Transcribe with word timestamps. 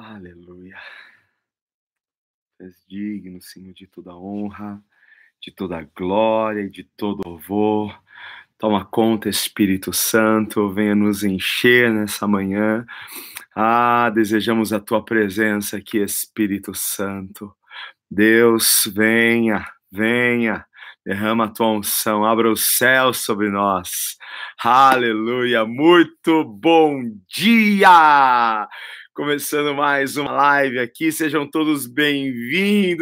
Aleluia. 0.00 0.78
És 2.60 2.84
digno, 2.88 3.42
Senhor, 3.42 3.74
de 3.74 3.88
toda 3.88 4.14
honra, 4.14 4.80
de 5.40 5.50
toda 5.50 5.88
glória 5.92 6.60
e 6.62 6.70
de 6.70 6.84
todo 6.84 7.28
louvor. 7.28 8.00
Toma 8.56 8.84
conta, 8.84 9.28
Espírito 9.28 9.92
Santo, 9.92 10.72
venha 10.72 10.94
nos 10.94 11.24
encher 11.24 11.92
nessa 11.92 12.28
manhã. 12.28 12.86
Ah, 13.56 14.08
desejamos 14.14 14.72
a 14.72 14.78
tua 14.78 15.04
presença 15.04 15.78
aqui, 15.78 15.98
Espírito 15.98 16.72
Santo. 16.76 17.52
Deus, 18.08 18.88
venha, 18.94 19.66
venha, 19.90 20.64
derrama 21.04 21.46
a 21.46 21.50
tua 21.50 21.72
unção, 21.72 22.24
abra 22.24 22.48
o 22.48 22.56
céu 22.56 23.12
sobre 23.12 23.50
nós. 23.50 24.16
Aleluia, 24.62 25.64
muito 25.64 26.44
bom 26.44 27.02
dia! 27.28 28.68
Começando 29.18 29.74
mais 29.74 30.16
uma 30.16 30.30
live 30.30 30.78
aqui, 30.78 31.10
sejam 31.10 31.44
todos 31.44 31.88
bem-vindos. 31.88 33.00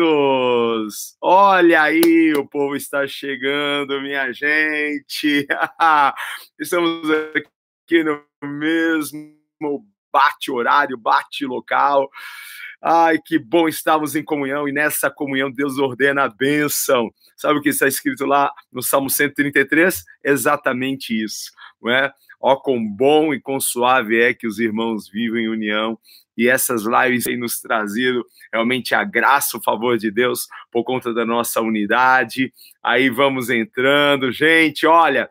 Olha 1.20 1.82
aí, 1.82 2.32
o 2.34 2.48
povo 2.48 2.74
está 2.74 3.06
chegando, 3.06 4.00
minha 4.00 4.32
gente. 4.32 5.46
Estamos 6.58 7.10
aqui 7.10 8.02
no 8.02 8.24
mesmo 8.42 9.86
bate-horário, 10.10 10.96
bate-local. 10.96 12.08
Ai, 12.82 13.18
que 13.22 13.38
bom 13.38 13.68
estarmos 13.68 14.16
em 14.16 14.24
comunhão 14.24 14.66
e 14.66 14.72
nessa 14.72 15.10
comunhão 15.10 15.52
Deus 15.52 15.76
ordena 15.76 16.22
a 16.24 16.30
bênção. 16.30 17.10
Sabe 17.36 17.58
o 17.58 17.62
que 17.62 17.68
está 17.68 17.86
escrito 17.86 18.24
lá 18.24 18.50
no 18.72 18.82
Salmo 18.82 19.10
133? 19.10 20.02
Exatamente 20.24 21.22
isso, 21.22 21.50
não 21.82 21.92
é? 21.92 22.10
Ó, 22.40 22.56
quão 22.56 22.84
bom 22.84 23.32
e 23.32 23.40
quão 23.40 23.58
suave 23.58 24.20
é 24.20 24.34
que 24.34 24.46
os 24.46 24.58
irmãos 24.58 25.08
vivem 25.08 25.44
em 25.44 25.48
união. 25.48 25.98
E 26.36 26.48
essas 26.48 26.84
lives 26.84 27.24
têm 27.24 27.38
nos 27.38 27.60
trazido 27.60 28.24
realmente 28.52 28.94
a 28.94 29.02
graça, 29.02 29.56
o 29.56 29.62
favor 29.62 29.96
de 29.96 30.10
Deus 30.10 30.46
por 30.70 30.84
conta 30.84 31.14
da 31.14 31.24
nossa 31.24 31.60
unidade. 31.60 32.52
Aí 32.82 33.08
vamos 33.08 33.48
entrando. 33.48 34.30
Gente, 34.30 34.86
olha, 34.86 35.30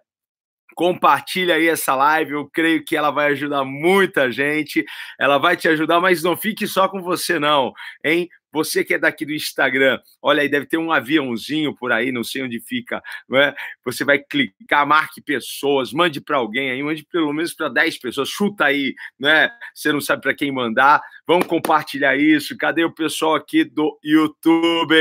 compartilha 0.75 1.55
aí 1.55 1.67
essa 1.67 1.95
live, 1.95 2.33
eu 2.33 2.49
creio 2.49 2.83
que 2.83 2.97
ela 2.97 3.09
vai 3.09 3.31
ajudar 3.31 3.63
muita 3.63 4.29
gente, 4.29 4.83
ela 5.17 5.37
vai 5.37 5.55
te 5.55 5.69
ajudar, 5.69 6.01
mas 6.01 6.21
não 6.21 6.35
fique 6.35 6.67
só 6.67 6.89
com 6.89 7.01
você 7.01 7.39
não, 7.39 7.71
hein? 8.03 8.27
Você 8.55 8.85
que 8.85 8.93
é 8.93 8.97
daqui 8.97 9.25
do 9.25 9.33
Instagram, 9.33 9.99
olha 10.21 10.41
aí, 10.41 10.47
deve 10.47 10.65
ter 10.65 10.77
um 10.77 10.89
aviãozinho 10.89 11.75
por 11.75 11.91
aí, 11.91 12.09
não 12.09 12.23
sei 12.23 12.41
onde 12.41 12.57
fica. 12.61 13.03
É? 13.33 13.53
Você 13.83 14.05
vai 14.05 14.17
clicar, 14.17 14.87
marque 14.87 15.21
pessoas, 15.21 15.91
mande 15.91 16.21
para 16.21 16.37
alguém 16.37 16.71
aí, 16.71 16.81
mande 16.81 17.05
pelo 17.11 17.33
menos 17.33 17.53
para 17.53 17.67
10 17.67 17.99
pessoas, 17.99 18.29
chuta 18.29 18.63
aí, 18.63 18.95
né? 19.19 19.51
Você 19.73 19.91
não 19.91 19.99
sabe 19.99 20.21
para 20.21 20.33
quem 20.33 20.53
mandar. 20.53 21.01
Vamos 21.27 21.47
compartilhar 21.47 22.15
isso. 22.15 22.57
Cadê 22.57 22.85
o 22.85 22.93
pessoal 22.93 23.35
aqui 23.35 23.65
do 23.65 23.99
YouTube? 24.01 24.95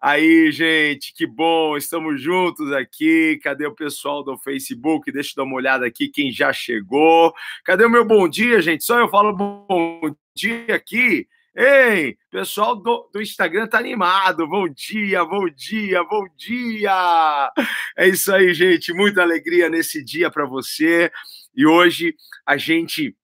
Aí, 0.00 0.50
gente, 0.50 1.14
que 1.14 1.24
bom, 1.24 1.76
estamos 1.76 2.20
juntos 2.20 2.72
aqui. 2.72 3.38
Cadê 3.44 3.64
o 3.66 3.76
pessoal 3.76 4.24
do 4.24 4.36
Facebook? 4.38 5.12
Deixa 5.12 5.30
eu 5.30 5.36
dar 5.36 5.42
uma 5.44 5.54
olhada 5.54 5.86
aqui, 5.86 6.08
quem 6.08 6.32
já 6.32 6.52
chegou. 6.52 7.32
Cadê 7.64 7.84
o 7.84 7.90
meu 7.90 8.04
bom 8.04 8.28
dia, 8.28 8.60
gente? 8.60 8.82
Só 8.82 8.98
eu 8.98 9.08
falo 9.08 9.32
bom 9.32 10.00
dia 10.34 10.74
aqui. 10.74 11.28
Ei, 11.58 12.18
pessoal 12.30 12.76
do, 12.76 13.08
do 13.10 13.22
Instagram 13.22 13.66
tá 13.66 13.78
animado. 13.78 14.46
Bom 14.46 14.68
dia, 14.68 15.24
bom 15.24 15.48
dia, 15.48 16.04
bom 16.04 16.26
dia. 16.36 17.50
É 17.96 18.06
isso 18.06 18.30
aí, 18.30 18.52
gente. 18.52 18.92
Muita 18.92 19.22
alegria 19.22 19.70
nesse 19.70 20.04
dia 20.04 20.30
para 20.30 20.44
você. 20.44 21.10
E 21.56 21.66
hoje 21.66 22.14
a 22.44 22.58
gente 22.58 23.16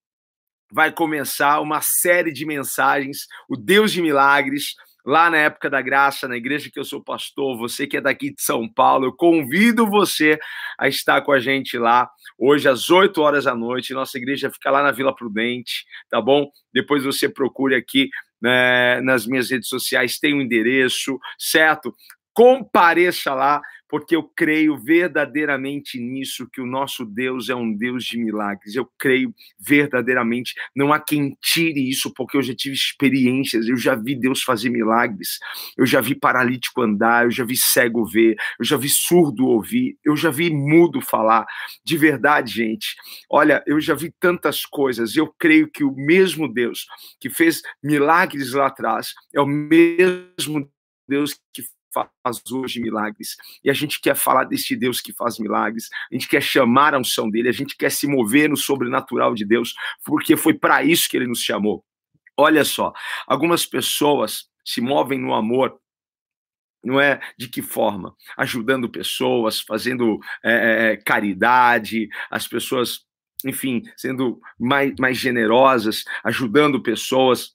vai 0.73 0.91
começar 0.91 1.61
uma 1.61 1.83
série 1.83 2.33
de 2.33 2.47
mensagens, 2.47 3.27
o 3.47 3.55
Deus 3.55 3.93
de 3.93 4.01
Milagres, 4.01 4.77
lá 5.05 5.29
na 5.29 5.39
época 5.39 5.69
da 5.69 5.81
graça, 5.81 6.29
na 6.29 6.37
igreja 6.37 6.71
que 6.73 6.79
eu 6.79 6.85
sou 6.85 7.03
pastor, 7.03 7.57
você 7.59 7.87
que 7.87 7.97
é 7.97 8.01
daqui 8.01 8.33
de 8.33 8.43
São 8.43 8.69
Paulo, 8.69 9.07
eu 9.07 9.13
convido 9.13 9.89
você 9.89 10.39
a 10.79 10.89
estar 10.89 11.21
com 11.23 11.33
a 11.33 11.41
gente 11.41 11.77
lá 11.77 12.09
hoje 12.39 12.69
às 12.69 12.91
8 12.91 13.21
horas 13.21 13.45
da 13.45 13.55
noite. 13.55 13.95
Nossa 13.95 14.17
igreja 14.17 14.51
fica 14.51 14.71
lá 14.71 14.83
na 14.83 14.93
Vila 14.93 15.15
Prudente, 15.15 15.85
tá 16.09 16.21
bom? 16.21 16.49
Depois 16.73 17.05
você 17.05 17.29
procure 17.29 17.75
aqui 17.75 18.09
né, 18.41 19.01
nas 19.01 19.27
minhas 19.27 19.51
redes 19.51 19.69
sociais, 19.69 20.19
tem 20.19 20.35
o 20.35 20.39
um 20.39 20.41
endereço, 20.41 21.19
certo? 21.39 21.95
Compareça 22.35 23.35
lá, 23.35 23.61
porque 23.93 24.17
eu 24.17 24.23
creio 24.23 24.75
verdadeiramente 24.79 26.01
nisso, 26.01 26.49
que 26.51 26.63
o 26.63 26.67
nosso 26.67 27.05
Deus 27.05 27.51
é 27.51 27.55
um 27.55 27.71
Deus 27.71 28.05
de 28.07 28.17
milagres. 28.17 28.75
Eu 28.75 28.91
creio 28.99 29.35
verdadeiramente. 29.59 30.55
Não 30.75 30.95
há 30.95 30.99
quem 30.99 31.37
tire 31.43 31.91
isso, 31.91 32.11
porque 32.15 32.39
eu 32.39 32.43
já 32.43 32.55
tive 32.55 32.75
experiências, 32.75 33.69
eu 33.69 33.77
já 33.77 33.95
vi 33.95 34.15
Deus 34.15 34.43
fazer 34.43 34.71
milagres, 34.71 35.39
eu 35.77 35.85
já 35.85 36.01
vi 36.01 36.15
paralítico 36.15 36.81
andar, 36.81 37.27
eu 37.27 37.31
já 37.31 37.45
vi 37.45 37.55
cego 37.55 38.07
ver, 38.07 38.35
eu 38.59 38.65
já 38.65 38.79
vi 38.79 38.89
surdo 38.89 39.47
ouvir, 39.47 39.99
eu 40.03 40.17
já 40.17 40.31
vi 40.31 40.49
mudo 40.49 41.03
falar. 41.03 41.45
De 41.85 41.99
verdade, 41.99 42.51
gente. 42.51 42.97
Olha, 43.29 43.63
eu 43.67 43.79
já 43.79 43.95
vi 43.95 44.11
tantas 44.19 44.65
coisas. 44.65 45.15
Eu 45.17 45.31
creio 45.39 45.71
que 45.71 45.85
o 45.85 45.95
mesmo 45.95 46.51
Deus 46.51 46.87
que 47.21 47.29
fez 47.29 47.61
milagres 47.83 48.55
lá 48.55 48.69
atrás 48.69 49.13
é 49.35 49.41
o 49.43 49.47
mesmo 49.47 50.67
Deus 51.07 51.39
que 51.53 51.63
faz 51.93 52.43
hoje 52.51 52.81
milagres. 52.81 53.37
E 53.63 53.71
a 53.71 53.73
gente 53.73 54.01
quer 54.01 54.17
falar 54.17 54.45
deste 54.45 54.75
Deus 54.77 55.01
que 55.01 55.13
faz 55.13 55.39
milagres, 55.39 55.89
a 56.11 56.15
gente 56.15 56.29
quer 56.29 56.43
chamar 56.43 56.95
a 56.95 56.99
unção 56.99 57.29
dele, 57.29 57.49
a 57.49 57.53
gente 57.53 57.77
quer 57.77 57.91
se 57.91 58.07
mover 58.07 58.49
no 58.49 58.57
sobrenatural 58.57 59.35
de 59.35 59.45
Deus, 59.45 59.75
porque 60.05 60.37
foi 60.37 60.55
para 60.55 60.83
isso 60.83 61.09
que 61.09 61.17
ele 61.17 61.27
nos 61.27 61.41
chamou. 61.41 61.85
Olha 62.37 62.65
só, 62.65 62.93
algumas 63.27 63.67
pessoas 63.67 64.47
se 64.65 64.81
movem 64.81 65.19
no 65.19 65.35
amor 65.35 65.79
não 66.85 67.01
é 67.01 67.21
de 67.39 67.49
que 67.49 67.63
forma? 67.63 68.15
Ajudando 68.37 68.89
pessoas, 68.89 69.61
fazendo 69.61 70.19
é, 70.45 70.97
caridade, 70.97 72.09
as 72.31 72.49
pessoas, 72.49 73.07
enfim, 73.45 73.83
sendo 73.97 74.41
mais, 74.59 74.93
mais 74.99 75.17
generosas, 75.17 76.05
ajudando 76.25 76.83
pessoas 76.83 77.55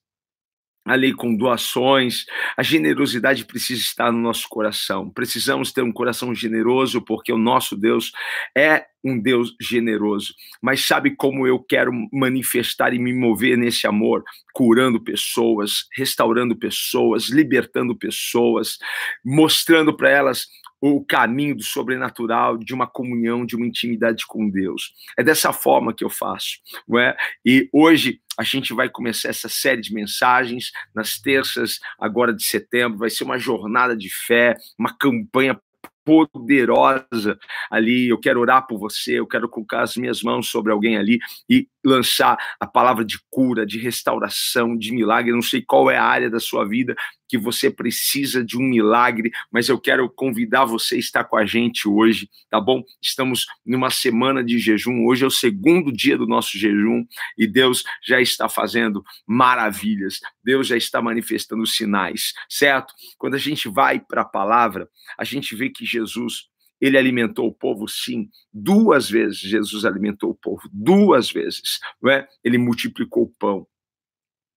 ali 0.88 1.14
com 1.14 1.36
doações. 1.36 2.26
A 2.56 2.64
generosidade 2.64 3.46
precisa 3.46 3.82
estar 3.82 4.12
no 4.12 4.20
nosso 4.20 4.48
coração. 4.50 5.10
Precisamos 5.10 5.72
ter 5.72 5.82
um 5.82 5.92
coração 5.92 6.34
generoso, 6.34 7.02
porque 7.02 7.32
o 7.32 7.38
nosso 7.38 7.76
Deus 7.76 8.12
é 8.58 8.86
um 9.04 9.20
Deus 9.20 9.56
generoso. 9.62 10.34
Mas 10.62 10.86
sabe 10.86 11.16
como 11.16 11.48
eu 11.48 11.60
quero 11.60 11.92
manifestar 12.12 12.94
e 12.94 13.00
me 13.00 13.14
mover 13.14 13.58
nesse 13.58 13.88
amor? 13.88 14.24
Curando 14.54 15.04
pessoas, 15.04 15.86
restaurando 15.96 16.56
pessoas, 16.56 17.30
libertando 17.30 17.96
pessoas, 17.96 18.78
mostrando 19.24 19.96
para 19.96 20.10
elas 20.10 20.48
o 20.82 21.04
caminho 21.04 21.56
do 21.56 21.64
sobrenatural, 21.64 22.58
de 22.58 22.74
uma 22.74 22.88
comunhão, 22.88 23.46
de 23.46 23.56
uma 23.56 23.66
intimidade 23.66 24.26
com 24.28 24.50
Deus. 24.50 24.94
É 25.18 25.24
dessa 25.24 25.52
forma 25.52 25.94
que 25.94 26.04
eu 26.04 26.10
faço, 26.10 26.60
não 26.88 27.00
é? 27.00 27.16
E 27.46 27.70
hoje 27.74 28.22
a 28.38 28.44
gente 28.44 28.74
vai 28.74 28.88
começar 28.88 29.30
essa 29.30 29.50
série 29.50 29.82
de 29.82 29.94
mensagens 29.94 30.72
nas 30.94 31.20
terças 31.20 31.80
agora 32.00 32.34
de 32.34 32.44
setembro, 32.44 33.00
vai 33.00 33.10
ser 33.10 33.24
uma 33.24 33.40
jornada 33.40 33.98
de 33.98 34.10
fé, 34.10 34.56
uma 34.78 34.96
campanha 34.96 35.60
poderosa 36.08 37.38
ali. 37.70 38.08
Eu 38.08 38.18
quero 38.18 38.40
orar 38.40 38.66
por 38.66 38.80
você, 38.80 39.20
eu 39.20 39.28
quero 39.28 39.50
colocar 39.50 39.82
as 39.82 39.98
minhas 39.98 40.24
mãos 40.24 40.48
sobre 40.48 40.72
alguém 40.72 40.96
ali 40.96 41.20
e 41.50 41.68
lançar 41.88 42.38
a 42.60 42.68
palavra 42.68 43.06
de 43.06 43.18
cura, 43.30 43.66
de 43.66 43.80
restauração, 43.80 44.78
de 44.78 44.92
milagre. 44.92 45.32
Eu 45.32 45.36
não 45.36 45.42
sei 45.42 45.62
qual 45.62 45.90
é 45.90 45.98
a 45.98 46.04
área 46.04 46.30
da 46.30 46.40
sua 46.40 46.68
vida 46.68 46.96
que 47.30 47.38
você 47.38 47.70
precisa 47.70 48.44
de 48.44 48.58
um 48.58 48.62
milagre, 48.62 49.32
mas 49.52 49.68
eu 49.68 49.80
quero 49.80 50.10
convidar 50.10 50.66
você 50.66 50.96
a 50.96 51.00
estar 51.00 51.24
com 51.26 51.36
a 51.36 51.46
gente 51.46 51.88
hoje, 51.88 52.30
tá 52.50 52.60
bom? 52.60 52.84
Estamos 53.02 53.46
numa 53.66 53.90
semana 53.90 54.44
de 54.44 54.58
jejum. 54.60 55.06
Hoje 55.06 55.24
é 55.24 55.28
o 55.28 55.32
segundo 55.32 55.92
dia 55.92 56.18
do 56.18 56.26
nosso 56.26 56.58
jejum 56.58 57.06
e 57.38 57.46
Deus 57.46 57.84
já 58.06 58.22
está 58.22 58.48
fazendo 58.48 59.04
maravilhas. 59.26 60.20
Deus 60.44 60.68
já 60.68 60.78
está 60.78 61.02
manifestando 61.02 61.66
sinais, 61.66 62.34
certo? 62.50 62.94
Quando 63.18 63.36
a 63.36 63.40
gente 63.40 63.68
vai 63.68 64.00
para 64.00 64.22
a 64.22 64.26
palavra, 64.26 64.90
a 65.18 65.24
gente 65.24 65.56
vê 65.56 65.70
que 65.70 65.86
Jesus 65.86 66.48
ele 66.80 66.98
alimentou 66.98 67.48
o 67.48 67.54
povo, 67.54 67.88
sim, 67.88 68.30
duas 68.54 69.10
vezes. 69.10 69.40
Jesus 69.40 69.86
alimentou 69.86 70.32
o 70.32 70.36
povo, 70.36 70.62
duas 70.72 71.32
vezes. 71.32 71.80
Não 72.02 72.12
é? 72.12 72.28
Ele 72.44 72.58
multiplicou 72.58 73.24
o 73.24 73.34
pão 73.40 73.68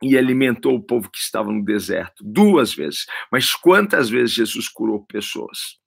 e 0.02 0.16
alimentou 0.16 0.74
o 0.74 0.82
povo 0.82 1.10
que 1.10 1.20
estava 1.20 1.52
no 1.52 1.64
deserto, 1.64 2.24
duas 2.24 2.74
vezes. 2.74 3.06
Mas 3.30 3.54
quantas 3.54 4.08
vezes 4.08 4.34
Jesus 4.34 4.68
curou 4.68 5.04
pessoas? 5.04 5.78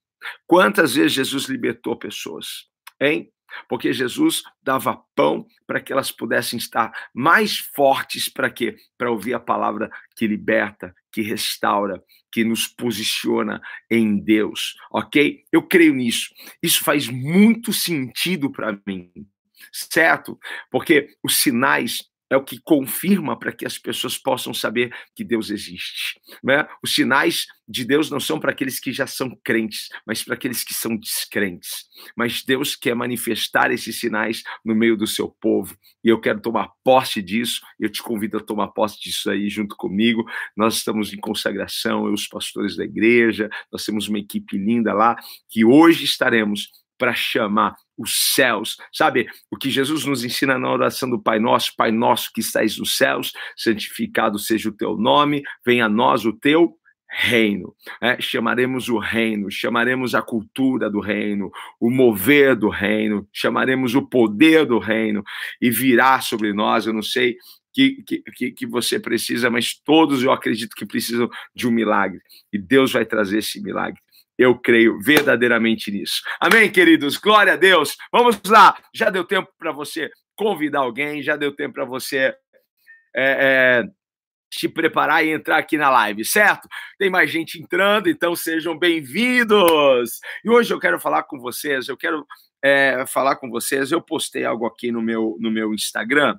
Quantas 0.47 0.95
vezes 0.95 1.13
Jesus 1.13 1.45
libertou 1.45 1.97
pessoas? 1.97 2.67
Hein? 3.01 3.29
Porque 3.67 3.93
Jesus 3.93 4.43
dava 4.61 5.01
pão 5.15 5.45
para 5.65 5.79
que 5.79 5.91
elas 5.91 6.11
pudessem 6.11 6.57
estar 6.57 6.91
mais 7.13 7.57
fortes 7.57 8.29
para 8.29 8.49
quê? 8.49 8.75
Para 8.97 9.11
ouvir 9.11 9.33
a 9.33 9.39
palavra 9.39 9.91
que 10.15 10.27
liberta, 10.27 10.93
que 11.11 11.21
restaura, 11.21 12.03
que 12.31 12.43
nos 12.43 12.67
posiciona 12.67 13.61
em 13.89 14.17
Deus, 14.17 14.75
ok? 14.91 15.43
Eu 15.51 15.61
creio 15.61 15.93
nisso. 15.93 16.33
Isso 16.61 16.83
faz 16.83 17.07
muito 17.07 17.71
sentido 17.71 18.51
para 18.51 18.77
mim, 18.85 19.11
certo? 19.71 20.39
Porque 20.71 21.15
os 21.23 21.37
sinais 21.37 22.01
é 22.33 22.37
o 22.37 22.43
que 22.43 22.59
confirma 22.59 23.37
para 23.37 23.51
que 23.51 23.65
as 23.65 23.77
pessoas 23.77 24.17
possam 24.17 24.53
saber 24.53 24.93
que 25.15 25.23
Deus 25.23 25.49
existe. 25.49 26.19
Né? 26.43 26.67
Os 26.83 26.93
sinais 26.93 27.45
de 27.67 27.85
Deus 27.85 28.09
não 28.09 28.19
são 28.19 28.39
para 28.39 28.51
aqueles 28.51 28.79
que 28.79 28.91
já 28.91 29.07
são 29.07 29.37
crentes, 29.43 29.89
mas 30.05 30.23
para 30.23 30.33
aqueles 30.33 30.63
que 30.63 30.73
são 30.73 30.97
descrentes. 30.97 31.85
Mas 32.17 32.43
Deus 32.43 32.75
quer 32.75 32.95
manifestar 32.95 33.71
esses 33.71 33.99
sinais 33.99 34.43
no 34.65 34.75
meio 34.75 34.97
do 34.97 35.07
seu 35.07 35.29
povo. 35.29 35.77
E 36.03 36.09
eu 36.09 36.19
quero 36.19 36.41
tomar 36.41 36.71
posse 36.83 37.21
disso. 37.21 37.61
Eu 37.79 37.89
te 37.89 38.01
convido 38.01 38.37
a 38.37 38.41
tomar 38.41 38.69
posse 38.69 38.99
disso 38.99 39.29
aí 39.29 39.47
junto 39.47 39.75
comigo. 39.75 40.25
Nós 40.57 40.75
estamos 40.75 41.13
em 41.13 41.17
consagração, 41.17 42.07
eu, 42.07 42.13
os 42.13 42.27
pastores 42.27 42.75
da 42.75 42.83
igreja, 42.83 43.49
nós 43.71 43.85
temos 43.85 44.07
uma 44.07 44.19
equipe 44.19 44.57
linda 44.57 44.93
lá, 44.93 45.15
que 45.49 45.63
hoje 45.63 46.03
estaremos 46.03 46.69
para 46.97 47.13
chamar 47.13 47.75
os 47.97 48.33
céus. 48.33 48.77
Sabe 48.91 49.27
o 49.51 49.57
que 49.57 49.69
Jesus 49.69 50.05
nos 50.05 50.23
ensina 50.23 50.57
na 50.57 50.71
oração 50.71 51.09
do 51.09 51.21
Pai 51.21 51.39
Nosso? 51.39 51.73
Pai 51.75 51.91
Nosso 51.91 52.31
que 52.33 52.41
estais 52.41 52.77
nos 52.77 52.97
céus, 52.97 53.31
santificado 53.55 54.39
seja 54.39 54.69
o 54.69 54.75
teu 54.75 54.97
nome, 54.97 55.43
venha 55.65 55.85
a 55.85 55.89
nós 55.89 56.25
o 56.25 56.33
teu 56.33 56.75
reino. 57.09 57.75
É, 58.01 58.19
chamaremos 58.19 58.89
o 58.89 58.97
reino, 58.97 59.49
chamaremos 59.51 60.15
a 60.15 60.21
cultura 60.21 60.89
do 60.89 60.99
reino, 60.99 61.51
o 61.79 61.91
mover 61.91 62.55
do 62.55 62.69
reino, 62.69 63.27
chamaremos 63.31 63.93
o 63.93 64.01
poder 64.01 64.65
do 64.65 64.79
reino 64.79 65.23
e 65.61 65.69
virá 65.69 66.19
sobre 66.21 66.53
nós. 66.53 66.87
Eu 66.87 66.93
não 66.93 67.03
sei 67.03 67.37
que, 67.71 68.03
que, 68.35 68.51
que 68.51 68.65
você 68.65 68.99
precisa, 68.99 69.49
mas 69.49 69.75
todos 69.75 70.23
eu 70.23 70.31
acredito 70.31 70.75
que 70.75 70.85
precisam 70.85 71.29
de 71.55 71.67
um 71.67 71.71
milagre. 71.71 72.19
E 72.51 72.57
Deus 72.57 72.91
vai 72.91 73.05
trazer 73.05 73.39
esse 73.39 73.61
milagre. 73.61 73.99
Eu 74.37 74.57
creio 74.57 74.99
verdadeiramente 74.99 75.91
nisso. 75.91 76.21
Amém, 76.39 76.71
queridos? 76.71 77.17
Glória 77.17 77.53
a 77.53 77.57
Deus. 77.57 77.95
Vamos 78.11 78.39
lá. 78.47 78.77
Já 78.93 79.09
deu 79.09 79.23
tempo 79.23 79.49
para 79.57 79.71
você 79.71 80.09
convidar 80.35 80.79
alguém, 80.79 81.21
já 81.21 81.35
deu 81.35 81.55
tempo 81.55 81.75
para 81.75 81.85
você 81.85 82.17
é, 82.17 82.33
é, 83.15 83.83
se 84.51 84.67
preparar 84.67 85.23
e 85.23 85.29
entrar 85.29 85.57
aqui 85.57 85.77
na 85.77 85.89
live, 85.89 86.25
certo? 86.25 86.67
Tem 86.97 87.09
mais 87.09 87.29
gente 87.29 87.61
entrando, 87.61 88.09
então 88.09 88.35
sejam 88.35 88.77
bem-vindos. 88.77 90.19
E 90.43 90.49
hoje 90.49 90.73
eu 90.73 90.79
quero 90.79 90.99
falar 90.99 91.23
com 91.23 91.39
vocês, 91.39 91.87
eu 91.87 91.97
quero 91.97 92.25
é, 92.63 93.05
falar 93.05 93.35
com 93.35 93.49
vocês. 93.49 93.91
Eu 93.91 94.01
postei 94.01 94.45
algo 94.45 94.65
aqui 94.65 94.91
no 94.91 95.01
meu, 95.01 95.37
no 95.39 95.51
meu 95.51 95.73
Instagram 95.73 96.37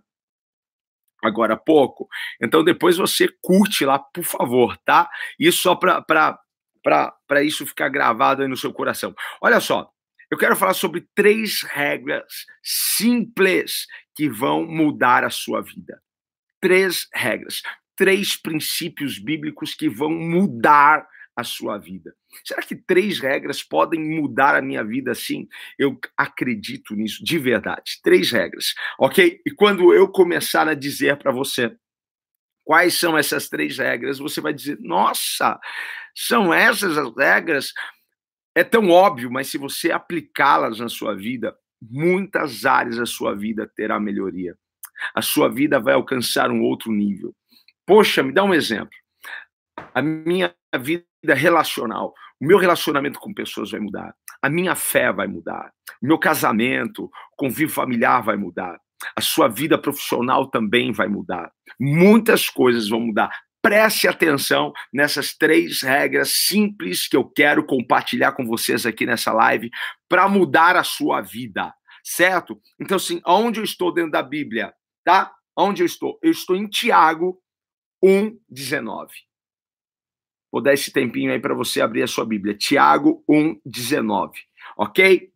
agora 1.23 1.55
há 1.55 1.57
pouco. 1.57 2.07
Então 2.41 2.63
depois 2.63 2.97
você 2.97 3.29
curte 3.41 3.85
lá, 3.85 3.99
por 3.99 4.25
favor, 4.25 4.77
tá? 4.85 5.09
Isso 5.39 5.63
só 5.63 5.75
para 5.75 6.39
para 6.85 7.43
isso 7.43 7.67
ficar 7.67 7.89
gravado 7.89 8.43
aí 8.43 8.49
no 8.49 8.57
seu 8.57 8.73
coração. 8.73 9.15
Olha 9.41 9.59
só, 9.59 9.91
eu 10.31 10.37
quero 10.37 10.55
falar 10.55 10.75
sobre 10.75 11.07
três 11.15 11.63
regras 11.63 12.45
simples 12.63 13.87
que 14.15 14.29
vão 14.29 14.67
mudar 14.67 15.25
a 15.25 15.31
sua 15.31 15.63
vida. 15.63 16.01
Três 16.61 17.09
regras, 17.13 17.63
três 17.97 18.37
princípios 18.37 19.19
bíblicos 19.19 19.75
que 19.75 19.89
vão 19.89 20.11
mudar 20.11 21.07
a 21.37 21.43
sua 21.43 21.79
vida. 21.79 22.15
Será 22.45 22.63
que 22.63 22.77
três 22.77 23.19
regras 23.19 23.63
podem 23.63 24.01
mudar 24.01 24.55
a 24.55 24.63
minha 24.63 24.85
vida 24.85 25.11
assim? 25.11 25.49
Eu 25.79 25.99
acredito 26.17 26.95
nisso 26.95 27.25
de 27.25 27.39
verdade. 27.39 27.99
Três 28.03 28.31
regras, 28.31 28.75
ok? 28.99 29.41
E 29.45 29.51
quando 29.51 29.93
eu 29.93 30.09
começar 30.09 30.69
a 30.69 30.75
dizer 30.75 31.17
para 31.17 31.33
você 31.33 31.75
quais 32.65 32.99
são 32.99 33.17
essas 33.17 33.49
três 33.49 33.79
regras, 33.79 34.19
você 34.19 34.41
vai 34.41 34.53
dizer: 34.53 34.79
nossa, 34.81 35.61
são 36.15 36.53
essas 36.53 36.97
as 36.97 37.15
regras. 37.17 37.73
É 38.55 38.65
tão 38.65 38.89
óbvio, 38.91 39.31
mas 39.31 39.49
se 39.49 39.59
você 39.59 39.91
aplicá-las 39.91 40.79
na 40.79 40.89
sua 40.89 41.15
vida, 41.15 41.55
muitas 41.83 42.65
áreas 42.65 42.97
da 42.97 43.07
sua 43.07 43.35
vida 43.35 43.71
terá 43.77 43.99
melhoria. 44.01 44.57
A 45.15 45.21
sua 45.21 45.49
vida 45.49 45.81
vai 45.81 45.95
alcançar 45.95 46.51
um 46.51 46.63
outro 46.63 46.93
nível. 46.93 47.35
Poxa, 47.85 48.23
me 48.23 48.33
dá 48.33 48.45
um 48.45 48.55
exemplo. 48.55 48.97
A 49.93 50.01
minha 50.01 50.55
vida 50.81 51.05
relacional, 51.35 52.15
o 52.41 52.47
meu 52.47 52.59
relacionamento 52.59 53.19
com 53.19 53.35
pessoas 53.35 53.73
vai 53.73 53.81
mudar. 53.81 54.15
A 54.41 54.49
minha 54.49 54.75
fé 54.75 55.13
vai 55.13 55.27
mudar. 55.27 55.73
O 56.01 56.07
meu 56.07 56.19
casamento, 56.19 57.05
o 57.05 57.37
convívio 57.37 57.75
familiar 57.75 58.23
vai 58.23 58.37
mudar. 58.37 58.79
A 59.17 59.21
sua 59.21 59.49
vida 59.49 59.79
profissional 59.79 60.49
também 60.49 60.93
vai 60.93 61.09
mudar. 61.09 61.53
Muitas 61.79 62.49
coisas 62.49 62.89
vão 62.89 63.01
mudar. 63.01 63.31
Preste 63.63 64.07
atenção 64.07 64.73
nessas 64.93 65.35
três 65.35 65.81
regras 65.81 66.33
simples 66.33 67.09
que 67.09 67.17
eu 67.17 67.25
quero 67.25 67.65
compartilhar 67.65 68.33
com 68.33 68.45
vocês 68.45 68.85
aqui 68.85 69.07
nessa 69.07 69.33
live 69.33 69.71
para 70.09 70.29
mudar 70.29 70.77
a 70.77 70.85
sua 70.85 71.23
vida, 71.23 71.73
certo? 72.03 72.61
Então, 72.79 72.97
assim, 72.97 73.23
onde 73.27 73.61
eu 73.61 73.65
estou 73.65 73.93
dentro 73.93 74.11
da 74.11 74.23
Bíblia, 74.23 74.75
tá? 75.03 75.33
Onde 75.57 75.83
eu 75.83 75.87
estou? 75.87 76.19
Eu 76.23 76.31
estou 76.31 76.55
em 76.55 76.69
Tiago 76.69 77.41
1,19. 78.05 79.09
Vou 80.53 80.63
dar 80.63 80.75
esse 80.75 80.93
tempinho 80.93 81.33
aí 81.33 81.41
para 81.41 81.55
você 81.55 81.81
abrir 81.81 82.03
a 82.03 82.07
sua 82.07 82.27
Bíblia. 82.27 82.55
Tiago 82.55 83.25
1,19. 83.29 84.33
Ok? 84.77 85.33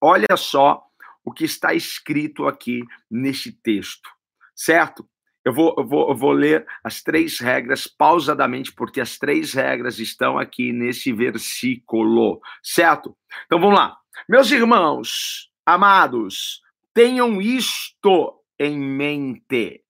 Olha 0.00 0.36
só 0.36 0.85
o 1.26 1.32
que 1.32 1.44
está 1.44 1.74
escrito 1.74 2.46
aqui 2.46 2.84
neste 3.10 3.50
texto, 3.50 4.08
certo? 4.54 5.06
Eu 5.44 5.52
vou, 5.52 5.74
eu, 5.76 5.86
vou, 5.86 6.08
eu 6.08 6.16
vou 6.16 6.32
ler 6.32 6.64
as 6.84 7.02
três 7.02 7.40
regras 7.40 7.88
pausadamente, 7.88 8.72
porque 8.72 9.00
as 9.00 9.18
três 9.18 9.52
regras 9.52 9.98
estão 9.98 10.38
aqui 10.38 10.72
nesse 10.72 11.12
versículo, 11.12 12.40
certo? 12.62 13.16
Então 13.44 13.60
vamos 13.60 13.76
lá. 13.76 13.96
Meus 14.28 14.50
irmãos, 14.52 15.50
amados, 15.64 16.62
tenham 16.94 17.42
isto 17.42 18.40
em 18.58 18.78
mente, 18.78 19.84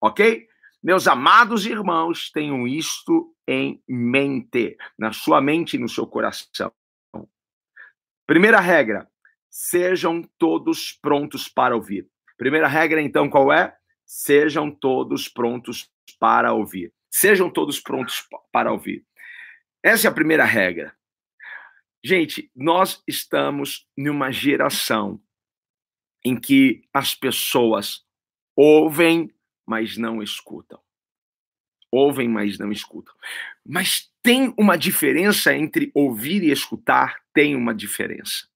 ok? 0.00 0.46
Meus 0.82 1.08
amados 1.08 1.66
irmãos, 1.66 2.30
tenham 2.30 2.66
isto 2.68 3.34
em 3.48 3.82
mente, 3.88 4.76
na 4.96 5.12
sua 5.12 5.40
mente 5.40 5.74
e 5.74 5.78
no 5.80 5.88
seu 5.88 6.06
coração. 6.06 6.72
Primeira 8.26 8.60
regra: 8.60 9.08
sejam 9.58 10.22
todos 10.38 10.92
prontos 10.92 11.48
para 11.48 11.74
ouvir. 11.74 12.08
Primeira 12.36 12.68
regra, 12.68 13.02
então, 13.02 13.28
qual 13.28 13.52
é? 13.52 13.76
Sejam 14.06 14.70
todos 14.70 15.28
prontos 15.28 15.90
para 16.20 16.52
ouvir. 16.52 16.94
Sejam 17.10 17.50
todos 17.50 17.80
prontos 17.80 18.24
para 18.52 18.70
ouvir. 18.70 19.04
Essa 19.82 20.06
é 20.06 20.10
a 20.10 20.14
primeira 20.14 20.44
regra. 20.44 20.96
Gente, 22.04 22.48
nós 22.54 23.02
estamos 23.04 23.84
numa 23.96 24.30
geração 24.30 25.20
em 26.24 26.38
que 26.38 26.82
as 26.94 27.16
pessoas 27.16 28.06
ouvem, 28.54 29.28
mas 29.66 29.96
não 29.96 30.22
escutam. 30.22 30.80
Ouvem, 31.90 32.28
mas 32.28 32.58
não 32.58 32.70
escutam. 32.70 33.14
Mas 33.66 34.08
tem 34.22 34.54
uma 34.56 34.78
diferença 34.78 35.52
entre 35.52 35.90
ouvir 35.92 36.44
e 36.44 36.52
escutar? 36.52 37.20
Tem 37.34 37.56
uma 37.56 37.74
diferença. 37.74 38.46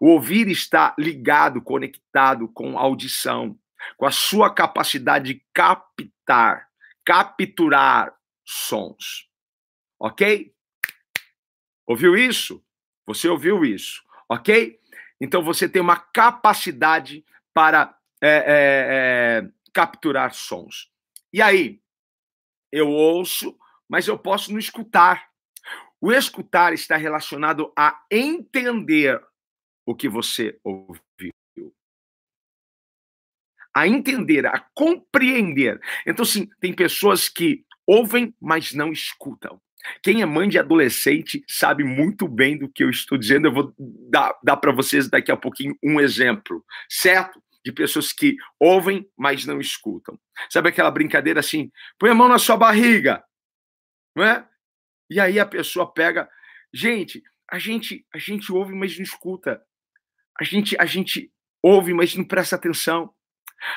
O 0.00 0.08
ouvir 0.08 0.48
está 0.48 0.94
ligado, 0.98 1.62
conectado 1.62 2.48
com 2.48 2.78
audição, 2.78 3.58
com 3.96 4.06
a 4.06 4.10
sua 4.10 4.52
capacidade 4.52 5.34
de 5.34 5.46
captar, 5.52 6.68
capturar 7.04 8.14
sons. 8.44 9.28
Ok? 9.98 10.52
Ouviu 11.86 12.16
isso? 12.16 12.64
Você 13.06 13.28
ouviu 13.28 13.64
isso? 13.64 14.02
Ok? 14.28 14.78
Então 15.20 15.42
você 15.42 15.68
tem 15.68 15.80
uma 15.80 15.98
capacidade 15.98 17.24
para 17.52 17.96
é, 18.22 18.28
é, 18.28 18.44
é, 18.46 19.48
capturar 19.72 20.34
sons. 20.34 20.90
E 21.32 21.42
aí, 21.42 21.80
eu 22.72 22.88
ouço, 22.88 23.56
mas 23.88 24.08
eu 24.08 24.18
posso 24.18 24.50
não 24.50 24.58
escutar. 24.58 25.28
O 26.00 26.12
escutar 26.12 26.72
está 26.72 26.96
relacionado 26.96 27.72
a 27.76 28.02
entender 28.10 29.22
o 29.86 29.94
que 29.94 30.08
você 30.08 30.58
ouviu. 30.62 31.32
A 33.76 33.88
entender, 33.88 34.46
a 34.46 34.60
compreender. 34.74 35.80
Então, 36.06 36.24
sim, 36.24 36.48
tem 36.60 36.72
pessoas 36.72 37.28
que 37.28 37.64
ouvem, 37.86 38.34
mas 38.40 38.72
não 38.72 38.92
escutam. 38.92 39.60
Quem 40.02 40.22
é 40.22 40.26
mãe 40.26 40.48
de 40.48 40.58
adolescente 40.58 41.44
sabe 41.48 41.84
muito 41.84 42.26
bem 42.26 42.56
do 42.56 42.68
que 42.68 42.82
eu 42.82 42.90
estou 42.90 43.18
dizendo. 43.18 43.48
Eu 43.48 43.52
vou 43.52 43.74
dar, 43.78 44.34
dar 44.42 44.56
para 44.56 44.72
vocês 44.72 45.08
daqui 45.08 45.30
a 45.30 45.36
pouquinho 45.36 45.76
um 45.82 46.00
exemplo, 46.00 46.64
certo? 46.88 47.42
De 47.64 47.72
pessoas 47.72 48.12
que 48.12 48.36
ouvem, 48.58 49.08
mas 49.16 49.44
não 49.44 49.60
escutam. 49.60 50.18
Sabe 50.50 50.68
aquela 50.68 50.90
brincadeira 50.90 51.40
assim? 51.40 51.70
Põe 51.98 52.10
a 52.10 52.14
mão 52.14 52.28
na 52.28 52.38
sua 52.38 52.56
barriga, 52.56 53.22
não 54.16 54.24
é? 54.24 54.46
E 55.10 55.20
aí 55.20 55.38
a 55.38 55.46
pessoa 55.46 55.92
pega. 55.92 56.28
Gente, 56.72 57.22
a 57.50 57.58
gente, 57.58 58.06
a 58.12 58.18
gente 58.18 58.50
ouve, 58.52 58.74
mas 58.74 58.96
não 58.96 59.02
escuta. 59.02 59.62
A 60.38 60.44
gente, 60.44 60.76
a 60.78 60.86
gente 60.86 61.32
ouve, 61.62 61.94
mas 61.94 62.14
não 62.14 62.24
presta 62.24 62.56
atenção. 62.56 63.14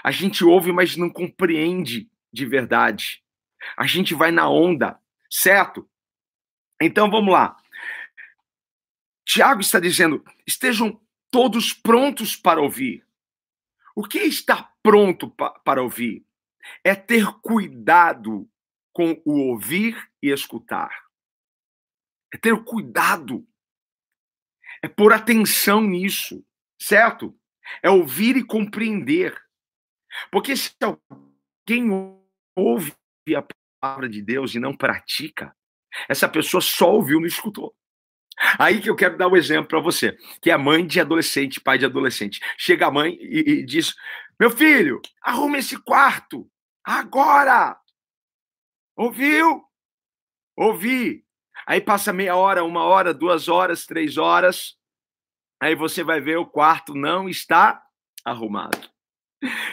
A 0.03 0.11
gente 0.11 0.43
ouve, 0.43 0.71
mas 0.71 0.97
não 0.97 1.09
compreende 1.09 2.09
de 2.31 2.45
verdade. 2.45 3.23
A 3.75 3.85
gente 3.85 4.13
vai 4.13 4.31
na 4.31 4.49
onda, 4.49 4.99
certo? 5.29 5.89
Então 6.81 7.09
vamos 7.09 7.33
lá. 7.33 7.57
Tiago 9.25 9.61
está 9.61 9.79
dizendo: 9.79 10.23
estejam 10.45 10.99
todos 11.29 11.73
prontos 11.73 12.35
para 12.35 12.61
ouvir. 12.61 13.05
O 13.95 14.03
que 14.03 14.19
é 14.19 14.25
estar 14.25 14.73
pronto 14.81 15.29
pa 15.29 15.51
para 15.51 15.81
ouvir? 15.81 16.25
É 16.83 16.93
ter 16.93 17.25
cuidado 17.41 18.49
com 18.93 19.21
o 19.25 19.39
ouvir 19.49 20.09
e 20.21 20.29
escutar. 20.29 20.89
É 22.33 22.37
ter 22.37 22.55
cuidado. 22.63 23.47
É 24.83 24.87
pôr 24.87 25.13
atenção 25.13 25.81
nisso, 25.81 26.43
certo? 26.81 27.37
É 27.81 27.89
ouvir 27.89 28.37
e 28.37 28.43
compreender. 28.43 29.35
Porque 30.31 30.55
se 30.55 30.71
alguém 30.81 31.89
ouve 32.55 32.93
a 33.35 33.45
palavra 33.81 34.09
de 34.09 34.21
Deus 34.21 34.55
e 34.55 34.59
não 34.59 34.75
pratica, 34.75 35.55
essa 36.07 36.27
pessoa 36.27 36.61
só 36.61 36.93
ouviu, 36.93 37.19
não 37.19 37.27
escutou. 37.27 37.75
Aí 38.59 38.79
que 38.79 38.89
eu 38.89 38.95
quero 38.95 39.17
dar 39.17 39.27
um 39.27 39.35
exemplo 39.35 39.67
para 39.67 39.79
você, 39.79 40.15
que 40.41 40.51
é 40.51 40.57
mãe 40.57 40.85
de 40.85 40.99
adolescente, 40.99 41.59
pai 41.59 41.77
de 41.77 41.85
adolescente. 41.85 42.39
Chega 42.57 42.85
a 42.85 42.91
mãe 42.91 43.17
e, 43.19 43.59
e 43.59 43.65
diz: 43.65 43.95
Meu 44.39 44.51
filho, 44.51 45.01
arrume 45.21 45.57
esse 45.57 45.77
quarto, 45.81 46.49
agora! 46.83 47.77
Ouviu? 48.95 49.63
Ouvi. 50.55 51.26
Aí 51.65 51.81
passa 51.81 52.13
meia 52.13 52.35
hora, 52.35 52.63
uma 52.63 52.83
hora, 52.83 53.13
duas 53.13 53.47
horas, 53.47 53.85
três 53.85 54.17
horas. 54.17 54.75
Aí 55.61 55.75
você 55.75 56.03
vai 56.03 56.21
ver 56.21 56.37
o 56.37 56.45
quarto 56.45 56.93
não 56.93 57.27
está 57.27 57.81
arrumado. 58.23 58.89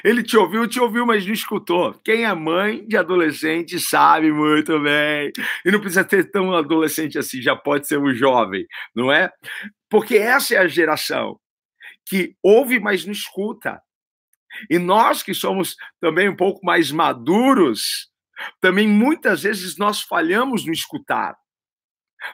Ele 0.05 0.23
te 0.23 0.37
ouviu, 0.37 0.69
te 0.69 0.79
ouviu, 0.79 1.07
mas 1.07 1.25
não 1.27 1.33
escutou. 1.33 1.95
Quem 2.05 2.25
é 2.25 2.35
mãe 2.35 2.87
de 2.87 2.97
adolescente 2.97 3.81
sabe 3.81 4.31
muito 4.31 4.79
bem. 4.81 5.33
E 5.65 5.71
não 5.71 5.81
precisa 5.81 6.05
ter 6.05 6.31
tão 6.31 6.55
adolescente 6.55 7.19
assim, 7.19 7.41
já 7.41 7.57
pode 7.57 7.87
ser 7.87 7.99
um 7.99 8.15
jovem, 8.15 8.67
não 8.95 9.11
é? 9.11 9.33
Porque 9.89 10.17
essa 10.17 10.55
é 10.55 10.59
a 10.59 10.69
geração 10.69 11.39
que 12.07 12.37
ouve, 12.43 12.79
mas 12.79 13.07
não 13.07 13.13
escuta. 13.13 13.81
E 14.71 14.79
nós 14.79 15.23
que 15.23 15.35
somos 15.35 15.77
também 16.01 16.29
um 16.29 16.37
pouco 16.37 16.65
mais 16.65 16.93
maduros, 16.93 18.11
também 18.61 18.87
muitas 18.87 19.43
vezes 19.43 19.77
nós 19.79 20.03
falhamos 20.03 20.67
no 20.67 20.73
escutar. 20.73 21.37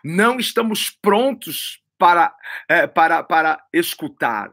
Não 0.05 0.39
estamos 0.39 0.91
prontos 0.91 1.83
para, 1.99 2.35
é, 2.69 2.87
para, 2.87 3.23
para 3.23 3.63
escutar 3.73 4.53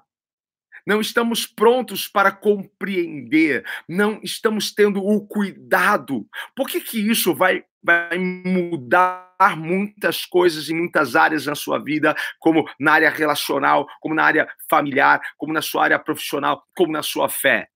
não 0.88 1.01
estamos 1.01 1.46
prontos 1.46 2.08
para 2.08 2.32
compreender, 2.32 3.65
não 3.89 4.22
estamos 4.24 4.74
tendo 4.74 5.06
o 5.06 5.27
cuidado. 5.27 6.25
Por 6.56 6.70
que, 6.70 6.79
que 6.79 6.98
isso 6.98 7.36
vai, 7.36 7.65
vai 7.84 8.17
mudar 8.17 9.58
muitas 9.58 10.25
coisas 10.25 10.70
em 10.70 10.75
muitas 10.75 11.13
áreas 11.13 11.46
na 11.46 11.56
sua 11.56 11.77
vida, 11.77 12.15
como 12.39 12.65
na 12.79 12.94
área 12.94 13.10
relacional, 13.10 13.86
como 14.00 14.15
na 14.15 14.24
área 14.24 14.48
familiar, 14.70 15.20
como 15.36 15.51
na 15.51 15.62
sua 15.62 15.84
área 15.84 16.00
profissional, 16.00 16.63
como 16.74 16.94
na 16.94 17.03
sua 17.03 17.27
fé? 17.27 17.67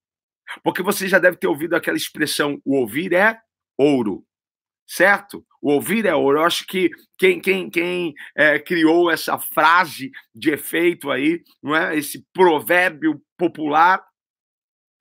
Porque 0.64 0.82
você 0.82 1.06
já 1.06 1.18
deve 1.18 1.36
ter 1.36 1.48
ouvido 1.48 1.76
aquela 1.76 1.98
expressão: 1.98 2.62
o 2.64 2.76
ouvir 2.76 3.12
é 3.12 3.38
ouro 3.76 4.24
certo? 4.92 5.42
O 5.60 5.72
ouvir 5.72 6.04
é 6.04 6.14
ouro. 6.14 6.38
Eu 6.38 6.44
acho 6.44 6.66
que 6.66 6.90
quem, 7.16 7.40
quem, 7.40 7.70
quem 7.70 8.14
é, 8.36 8.58
criou 8.58 9.10
essa 9.10 9.38
frase 9.38 10.10
de 10.34 10.50
efeito 10.50 11.10
aí, 11.10 11.42
não 11.62 11.74
é? 11.74 11.96
esse 11.96 12.22
provérbio 12.32 13.18
popular, 13.38 14.04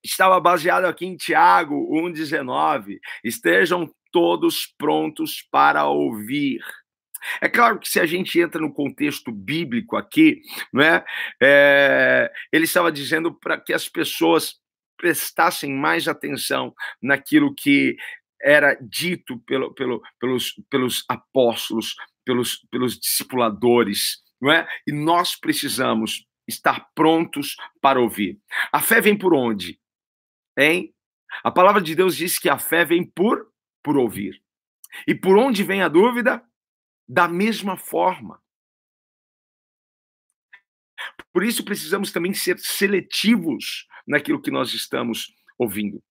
estava 0.02 0.40
baseado 0.40 0.86
aqui 0.86 1.06
em 1.06 1.18
Tiago 1.18 1.76
1,19. 1.94 3.00
Estejam 3.22 3.94
todos 4.14 4.66
prontos 4.78 5.46
para 5.52 5.86
ouvir. 5.88 6.62
É 7.42 7.50
claro 7.50 7.78
que 7.78 7.90
se 7.90 8.00
a 8.00 8.06
gente 8.06 8.40
entra 8.40 8.62
no 8.62 8.74
contexto 8.74 9.30
bíblico 9.30 9.98
aqui, 9.98 10.42
não 10.72 10.82
é? 10.82 11.04
é 11.42 12.32
ele 12.52 12.64
estava 12.64 12.92
dizendo 12.92 13.34
para 13.34 13.60
que 13.60 13.74
as 13.74 13.90
pessoas 13.90 14.56
prestassem 14.98 15.74
mais 15.74 16.08
atenção 16.08 16.74
naquilo 17.02 17.54
que 17.54 17.98
era 18.44 18.76
dito 18.76 19.40
pelo, 19.40 19.74
pelo, 19.74 20.02
pelos, 20.20 20.54
pelos 20.70 21.06
apóstolos, 21.08 21.96
pelos, 22.26 22.58
pelos 22.70 23.00
discipuladores, 23.00 24.20
não 24.42 24.52
é? 24.52 24.68
E 24.88 24.92
nós 24.92 25.36
precisamos 25.36 26.26
estar 26.48 26.90
prontos 26.94 27.56
para 27.82 28.00
ouvir. 28.00 28.40
A 28.72 28.82
fé 28.82 29.00
vem 29.00 29.18
por 29.18 29.34
onde? 29.34 29.80
Hein? 30.58 30.94
A 31.44 31.52
palavra 31.52 31.82
de 31.82 31.96
Deus 31.96 32.16
diz 32.16 32.38
que 32.38 32.50
a 32.50 32.58
fé 32.58 32.84
vem 32.84 33.06
por 33.06 33.50
por 33.84 33.98
ouvir. 33.98 34.42
E 35.08 35.16
por 35.16 35.38
onde 35.38 35.64
vem 35.64 35.82
a 35.82 35.88
dúvida? 35.88 36.44
Da 37.08 37.28
mesma 37.28 37.78
forma. 37.78 38.42
Por 41.34 41.44
isso 41.44 41.64
precisamos 41.64 42.12
também 42.12 42.34
ser 42.34 42.60
seletivos 42.60 43.88
naquilo 44.06 44.42
que 44.42 44.52
nós 44.52 44.74
estamos 44.74 45.34
ouvindo. 45.58 46.04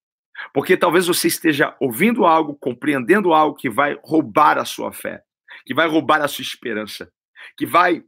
Porque 0.52 0.76
talvez 0.76 1.06
você 1.06 1.28
esteja 1.28 1.76
ouvindo 1.80 2.24
algo, 2.24 2.54
compreendendo 2.54 3.32
algo 3.32 3.56
que 3.56 3.70
vai 3.70 3.98
roubar 4.02 4.58
a 4.58 4.64
sua 4.64 4.92
fé, 4.92 5.22
que 5.64 5.74
vai 5.74 5.86
roubar 5.86 6.22
a 6.22 6.28
sua 6.28 6.42
esperança, 6.42 7.12
que 7.56 7.66
vai 7.66 8.02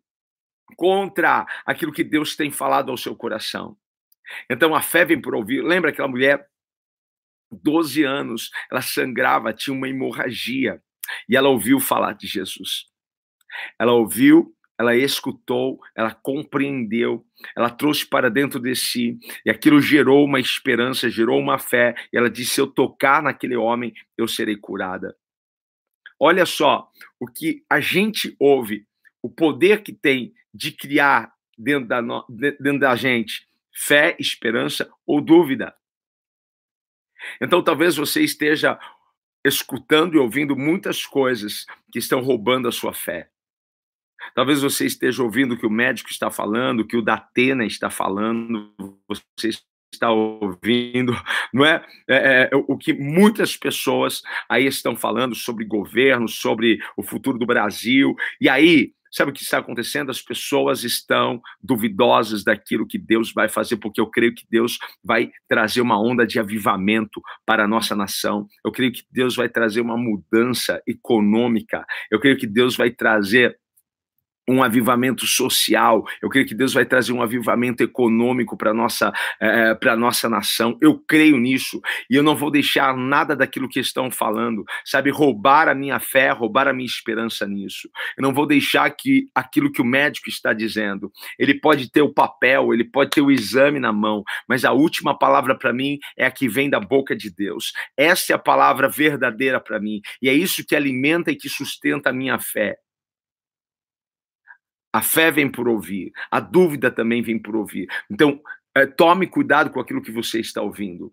contra 0.76 1.46
aquilo 1.66 1.92
que 1.92 2.04
Deus 2.04 2.34
tem 2.34 2.50
falado 2.50 2.90
ao 2.90 2.96
seu 2.96 3.14
coração. 3.14 3.76
Então 4.48 4.74
a 4.74 4.80
fé 4.80 5.04
vem 5.04 5.20
por 5.20 5.34
ouvir. 5.34 5.62
Lembra 5.62 5.90
aquela 5.90 6.08
mulher, 6.08 6.46
12 7.50 8.02
anos, 8.02 8.50
ela 8.70 8.80
sangrava, 8.80 9.52
tinha 9.52 9.74
uma 9.74 9.88
hemorragia, 9.88 10.82
e 11.28 11.36
ela 11.36 11.48
ouviu 11.48 11.78
falar 11.78 12.14
de 12.14 12.26
Jesus. 12.26 12.86
Ela 13.78 13.92
ouviu 13.92 14.54
ela 14.82 14.96
escutou, 14.96 15.80
ela 15.96 16.12
compreendeu, 16.12 17.24
ela 17.56 17.70
trouxe 17.70 18.06
para 18.06 18.28
dentro 18.28 18.60
de 18.60 18.74
si, 18.74 19.18
e 19.46 19.50
aquilo 19.50 19.80
gerou 19.80 20.24
uma 20.24 20.40
esperança, 20.40 21.08
gerou 21.08 21.38
uma 21.38 21.58
fé, 21.58 21.94
e 22.12 22.16
ela 22.16 22.28
disse: 22.28 22.54
Se 22.54 22.60
eu 22.60 22.66
tocar 22.66 23.22
naquele 23.22 23.56
homem, 23.56 23.94
eu 24.18 24.26
serei 24.26 24.56
curada. 24.56 25.16
Olha 26.18 26.44
só 26.44 26.88
o 27.18 27.26
que 27.26 27.64
a 27.70 27.80
gente 27.80 28.36
ouve, 28.38 28.86
o 29.22 29.30
poder 29.30 29.82
que 29.82 29.92
tem 29.92 30.32
de 30.52 30.72
criar 30.72 31.32
dentro 31.56 31.88
da, 31.88 32.00
dentro 32.30 32.78
da 32.78 32.94
gente 32.96 33.46
fé, 33.74 34.16
esperança 34.18 34.90
ou 35.06 35.20
dúvida. 35.20 35.74
Então, 37.40 37.62
talvez 37.62 37.96
você 37.96 38.22
esteja 38.22 38.78
escutando 39.44 40.14
e 40.14 40.18
ouvindo 40.18 40.56
muitas 40.56 41.06
coisas 41.06 41.66
que 41.90 41.98
estão 41.98 42.20
roubando 42.20 42.68
a 42.68 42.72
sua 42.72 42.92
fé. 42.92 43.30
Talvez 44.34 44.62
você 44.62 44.86
esteja 44.86 45.22
ouvindo 45.22 45.54
o 45.54 45.58
que 45.58 45.66
o 45.66 45.70
médico 45.70 46.10
está 46.10 46.30
falando, 46.30 46.80
o 46.80 46.86
que 46.86 46.96
o 46.96 47.02
Datena 47.02 47.64
está 47.64 47.90
falando, 47.90 48.72
você 49.08 49.50
está 49.92 50.10
ouvindo, 50.10 51.12
não 51.52 51.64
é? 51.64 51.84
é, 52.08 52.50
é 52.52 52.56
o 52.56 52.76
que 52.76 52.92
muitas 52.92 53.56
pessoas 53.56 54.22
aí 54.48 54.66
estão 54.66 54.96
falando 54.96 55.34
sobre 55.34 55.64
governo, 55.64 56.28
sobre 56.28 56.78
o 56.96 57.02
futuro 57.02 57.38
do 57.38 57.46
Brasil, 57.46 58.14
e 58.40 58.48
aí 58.48 58.92
Sabe 59.12 59.30
o 59.30 59.34
que 59.34 59.42
está 59.42 59.58
acontecendo? 59.58 60.10
As 60.10 60.22
pessoas 60.22 60.84
estão 60.84 61.42
duvidosas 61.62 62.42
daquilo 62.42 62.86
que 62.86 62.96
Deus 62.96 63.30
vai 63.30 63.46
fazer, 63.46 63.76
porque 63.76 64.00
eu 64.00 64.06
creio 64.06 64.34
que 64.34 64.46
Deus 64.50 64.78
vai 65.04 65.30
trazer 65.46 65.82
uma 65.82 66.00
onda 66.00 66.26
de 66.26 66.40
avivamento 66.40 67.20
para 67.44 67.64
a 67.64 67.68
nossa 67.68 67.94
nação. 67.94 68.46
Eu 68.64 68.72
creio 68.72 68.90
que 68.90 69.02
Deus 69.10 69.36
vai 69.36 69.50
trazer 69.50 69.82
uma 69.82 69.98
mudança 69.98 70.82
econômica. 70.86 71.84
Eu 72.10 72.18
creio 72.18 72.38
que 72.38 72.46
Deus 72.46 72.74
vai 72.74 72.90
trazer 72.90 73.58
um 74.48 74.62
avivamento 74.62 75.26
social. 75.26 76.04
Eu 76.20 76.28
creio 76.28 76.46
que 76.46 76.54
Deus 76.54 76.72
vai 76.72 76.84
trazer 76.84 77.12
um 77.12 77.22
avivamento 77.22 77.82
econômico 77.82 78.56
para 78.56 78.74
nossa 78.74 79.12
é, 79.40 79.76
nossa 79.96 80.28
nação. 80.28 80.76
Eu 80.80 80.98
creio 80.98 81.38
nisso 81.38 81.80
e 82.10 82.16
eu 82.16 82.22
não 82.22 82.34
vou 82.34 82.50
deixar 82.50 82.96
nada 82.96 83.36
daquilo 83.36 83.68
que 83.68 83.78
estão 83.78 84.10
falando, 84.10 84.64
sabe, 84.84 85.10
roubar 85.10 85.68
a 85.68 85.74
minha 85.74 86.00
fé, 86.00 86.30
roubar 86.30 86.66
a 86.66 86.72
minha 86.72 86.86
esperança 86.86 87.46
nisso. 87.46 87.88
Eu 88.16 88.22
não 88.22 88.32
vou 88.32 88.46
deixar 88.46 88.90
que 88.90 89.26
aquilo 89.34 89.70
que 89.70 89.80
o 89.80 89.84
médico 89.84 90.28
está 90.28 90.52
dizendo, 90.52 91.10
ele 91.38 91.54
pode 91.54 91.90
ter 91.90 92.02
o 92.02 92.12
papel, 92.12 92.72
ele 92.72 92.84
pode 92.84 93.10
ter 93.10 93.20
o 93.20 93.30
exame 93.30 93.78
na 93.78 93.92
mão, 93.92 94.22
mas 94.48 94.64
a 94.64 94.72
última 94.72 95.16
palavra 95.16 95.56
para 95.56 95.72
mim 95.72 95.98
é 96.16 96.26
a 96.26 96.30
que 96.30 96.48
vem 96.48 96.68
da 96.68 96.80
boca 96.80 97.14
de 97.14 97.30
Deus. 97.30 97.72
Essa 97.96 98.32
é 98.32 98.36
a 98.36 98.38
palavra 98.38 98.88
verdadeira 98.88 99.60
para 99.60 99.78
mim 99.78 100.00
e 100.20 100.28
é 100.28 100.34
isso 100.34 100.64
que 100.66 100.74
alimenta 100.74 101.30
e 101.30 101.36
que 101.36 101.48
sustenta 101.48 102.10
a 102.10 102.12
minha 102.12 102.38
fé. 102.38 102.81
A 104.92 105.00
fé 105.00 105.30
vem 105.30 105.50
por 105.50 105.68
ouvir, 105.68 106.12
a 106.30 106.38
dúvida 106.38 106.90
também 106.90 107.22
vem 107.22 107.38
por 107.38 107.56
ouvir. 107.56 107.88
Então, 108.10 108.40
é, 108.74 108.86
tome 108.86 109.26
cuidado 109.26 109.70
com 109.70 109.80
aquilo 109.80 110.02
que 110.02 110.10
você 110.10 110.40
está 110.40 110.60
ouvindo. 110.60 111.12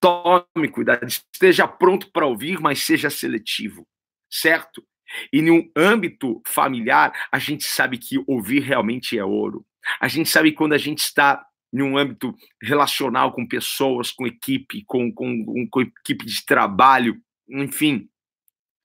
Tome 0.00 0.68
cuidado, 0.70 1.06
esteja 1.06 1.66
pronto 1.66 2.10
para 2.10 2.26
ouvir, 2.26 2.60
mas 2.60 2.82
seja 2.82 3.08
seletivo, 3.10 3.86
certo? 4.30 4.84
E 5.32 5.42
no 5.42 5.70
âmbito 5.76 6.42
familiar, 6.46 7.12
a 7.30 7.38
gente 7.38 7.64
sabe 7.64 7.98
que 7.98 8.22
ouvir 8.26 8.60
realmente 8.60 9.18
é 9.18 9.24
ouro. 9.24 9.64
A 10.00 10.08
gente 10.08 10.28
sabe 10.28 10.52
quando 10.52 10.72
a 10.72 10.78
gente 10.78 10.98
está 10.98 11.44
em 11.72 11.82
um 11.82 11.96
âmbito 11.96 12.34
relacional 12.62 13.32
com 13.32 13.46
pessoas, 13.46 14.10
com 14.10 14.26
equipe, 14.26 14.84
com, 14.86 15.12
com, 15.12 15.68
com 15.70 15.80
equipe 15.80 16.26
de 16.26 16.44
trabalho, 16.44 17.20
enfim, 17.48 18.08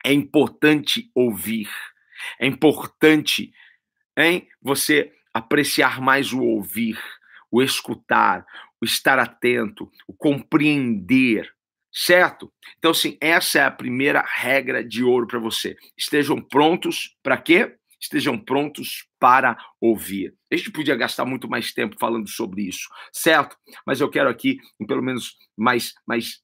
é 0.05 0.13
importante 0.13 1.11
ouvir. 1.13 1.69
É 2.39 2.47
importante 2.47 3.51
em 4.17 4.47
você 4.61 5.13
apreciar 5.33 6.01
mais 6.01 6.33
o 6.33 6.41
ouvir, 6.41 6.99
o 7.51 7.61
escutar, 7.61 8.43
o 8.81 8.85
estar 8.85 9.19
atento, 9.19 9.89
o 10.07 10.13
compreender, 10.13 11.47
certo? 11.93 12.51
Então, 12.79 12.93
sim, 12.93 13.17
essa 13.21 13.59
é 13.59 13.65
a 13.65 13.71
primeira 13.71 14.21
regra 14.21 14.83
de 14.83 15.03
ouro 15.03 15.27
para 15.27 15.39
você. 15.39 15.77
Estejam 15.95 16.41
prontos 16.41 17.15
para 17.21 17.37
quê? 17.37 17.75
Estejam 17.99 18.37
prontos 18.37 19.07
para 19.19 19.57
ouvir. 19.79 20.35
A 20.51 20.55
gente 20.55 20.71
podia 20.71 20.95
gastar 20.95 21.25
muito 21.25 21.47
mais 21.47 21.71
tempo 21.71 21.95
falando 21.99 22.27
sobre 22.27 22.63
isso, 22.63 22.87
certo? 23.11 23.55
Mas 23.85 24.01
eu 24.01 24.09
quero 24.09 24.29
aqui, 24.29 24.59
em 24.79 24.85
pelo 24.85 25.01
menos 25.01 25.35
mais, 25.55 25.93
mais 26.07 26.41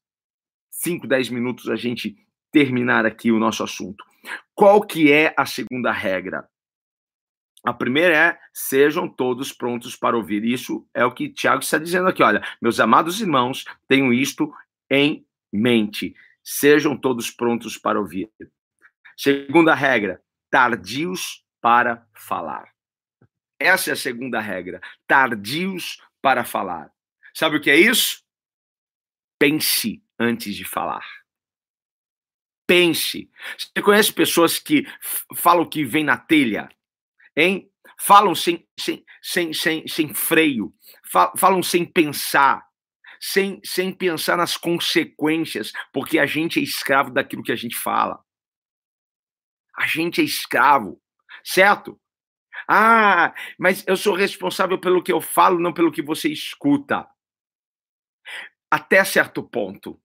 5, 0.71 1.07
10 1.07 1.29
minutos, 1.29 1.69
a 1.69 1.75
gente 1.75 2.15
terminar 2.51 3.05
aqui 3.05 3.31
o 3.31 3.39
nosso 3.39 3.63
assunto. 3.63 4.03
Qual 4.55 4.81
que 4.81 5.11
é 5.11 5.33
a 5.37 5.45
segunda 5.45 5.91
regra? 5.91 6.47
A 7.63 7.73
primeira 7.73 8.15
é: 8.15 8.39
sejam 8.53 9.07
todos 9.07 9.53
prontos 9.53 9.95
para 9.95 10.17
ouvir. 10.17 10.43
Isso 10.43 10.85
é 10.93 11.05
o 11.05 11.11
que 11.11 11.29
Tiago 11.29 11.63
está 11.63 11.77
dizendo 11.77 12.09
aqui. 12.09 12.21
Olha, 12.21 12.43
meus 12.61 12.79
amados 12.79 13.21
irmãos, 13.21 13.65
tenham 13.87 14.11
isto 14.11 14.53
em 14.89 15.25
mente. 15.51 16.15
Sejam 16.43 16.97
todos 16.97 17.31
prontos 17.31 17.77
para 17.77 17.99
ouvir. 17.99 18.29
Segunda 19.15 19.73
regra: 19.73 20.21
tardios 20.51 21.43
para 21.61 22.05
falar. 22.13 22.73
Essa 23.57 23.91
é 23.91 23.93
a 23.93 23.95
segunda 23.95 24.41
regra. 24.41 24.81
Tardios 25.07 26.01
para 26.21 26.43
falar. 26.43 26.91
Sabe 27.33 27.57
o 27.57 27.61
que 27.61 27.71
é 27.71 27.77
isso? 27.77 28.21
Pense 29.39 30.03
antes 30.19 30.53
de 30.55 30.65
falar. 30.65 31.05
Pense. 32.67 33.29
Você 33.57 33.81
conhece 33.81 34.11
pessoas 34.11 34.59
que 34.59 34.85
falam 35.33 35.67
que 35.67 35.83
vem 35.85 36.03
na 36.03 36.17
telha? 36.17 36.69
Hein? 37.35 37.69
Falam 37.99 38.35
sem, 38.35 38.67
sem, 38.79 39.03
sem, 39.21 39.53
sem, 39.53 39.87
sem 39.87 40.13
freio, 40.13 40.73
falam 41.37 41.61
sem 41.61 41.85
pensar, 41.85 42.65
sem, 43.19 43.61
sem 43.63 43.93
pensar 43.93 44.37
nas 44.37 44.57
consequências, 44.57 45.71
porque 45.91 46.19
a 46.19 46.25
gente 46.25 46.59
é 46.59 46.63
escravo 46.63 47.11
daquilo 47.11 47.43
que 47.43 47.51
a 47.51 47.55
gente 47.55 47.75
fala. 47.75 48.19
A 49.77 49.87
gente 49.87 50.21
é 50.21 50.23
escravo, 50.23 51.01
certo? 51.43 51.99
Ah, 52.67 53.33
mas 53.57 53.83
eu 53.87 53.97
sou 53.97 54.15
responsável 54.15 54.79
pelo 54.79 55.03
que 55.03 55.11
eu 55.11 55.21
falo, 55.21 55.59
não 55.59 55.73
pelo 55.73 55.91
que 55.91 56.01
você 56.01 56.29
escuta. 56.29 57.07
Até 58.69 59.03
certo 59.03 59.43
ponto. 59.43 59.99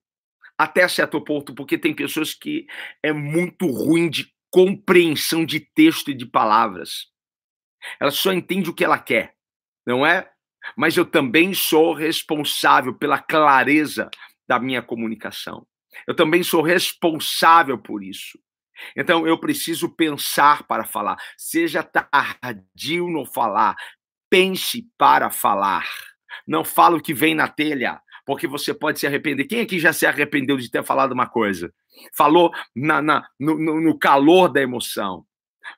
Até 0.56 0.88
certo 0.88 1.22
ponto, 1.22 1.54
porque 1.54 1.78
tem 1.78 1.94
pessoas 1.94 2.34
que 2.34 2.66
é 3.02 3.12
muito 3.12 3.66
ruim 3.66 4.10
de 4.10 4.32
compreensão 4.50 5.44
de 5.44 5.60
texto 5.60 6.10
e 6.10 6.14
de 6.14 6.26
palavras. 6.26 7.06
Ela 8.00 8.10
só 8.10 8.32
entende 8.32 8.70
o 8.70 8.74
que 8.74 8.84
ela 8.84 8.98
quer, 8.98 9.34
não 9.86 10.04
é? 10.04 10.30
Mas 10.76 10.96
eu 10.96 11.04
também 11.04 11.54
sou 11.54 11.94
responsável 11.94 12.94
pela 12.94 13.18
clareza 13.18 14.10
da 14.46 14.58
minha 14.58 14.82
comunicação. 14.82 15.66
Eu 16.06 16.14
também 16.14 16.42
sou 16.42 16.62
responsável 16.62 17.78
por 17.78 18.02
isso. 18.02 18.38
Então 18.96 19.26
eu 19.26 19.38
preciso 19.38 19.88
pensar 19.88 20.64
para 20.64 20.84
falar. 20.84 21.16
Seja 21.36 21.82
tardio 21.82 23.08
no 23.08 23.24
falar. 23.24 23.76
Pense 24.30 24.86
para 24.96 25.30
falar. 25.30 25.86
Não 26.46 26.64
fala 26.64 26.96
o 26.96 27.02
que 27.02 27.14
vem 27.14 27.34
na 27.34 27.48
telha, 27.48 28.00
porque 28.24 28.46
você 28.46 28.72
pode 28.72 29.00
se 29.00 29.06
arrepender. 29.06 29.46
Quem 29.46 29.60
aqui 29.60 29.78
já 29.78 29.92
se 29.92 30.06
arrependeu 30.06 30.56
de 30.56 30.70
ter 30.70 30.84
falado 30.84 31.12
uma 31.12 31.26
coisa? 31.26 31.72
Falou 32.14 32.52
na, 32.76 33.02
na 33.02 33.28
no, 33.38 33.80
no 33.80 33.98
calor 33.98 34.48
da 34.48 34.60
emoção 34.60 35.26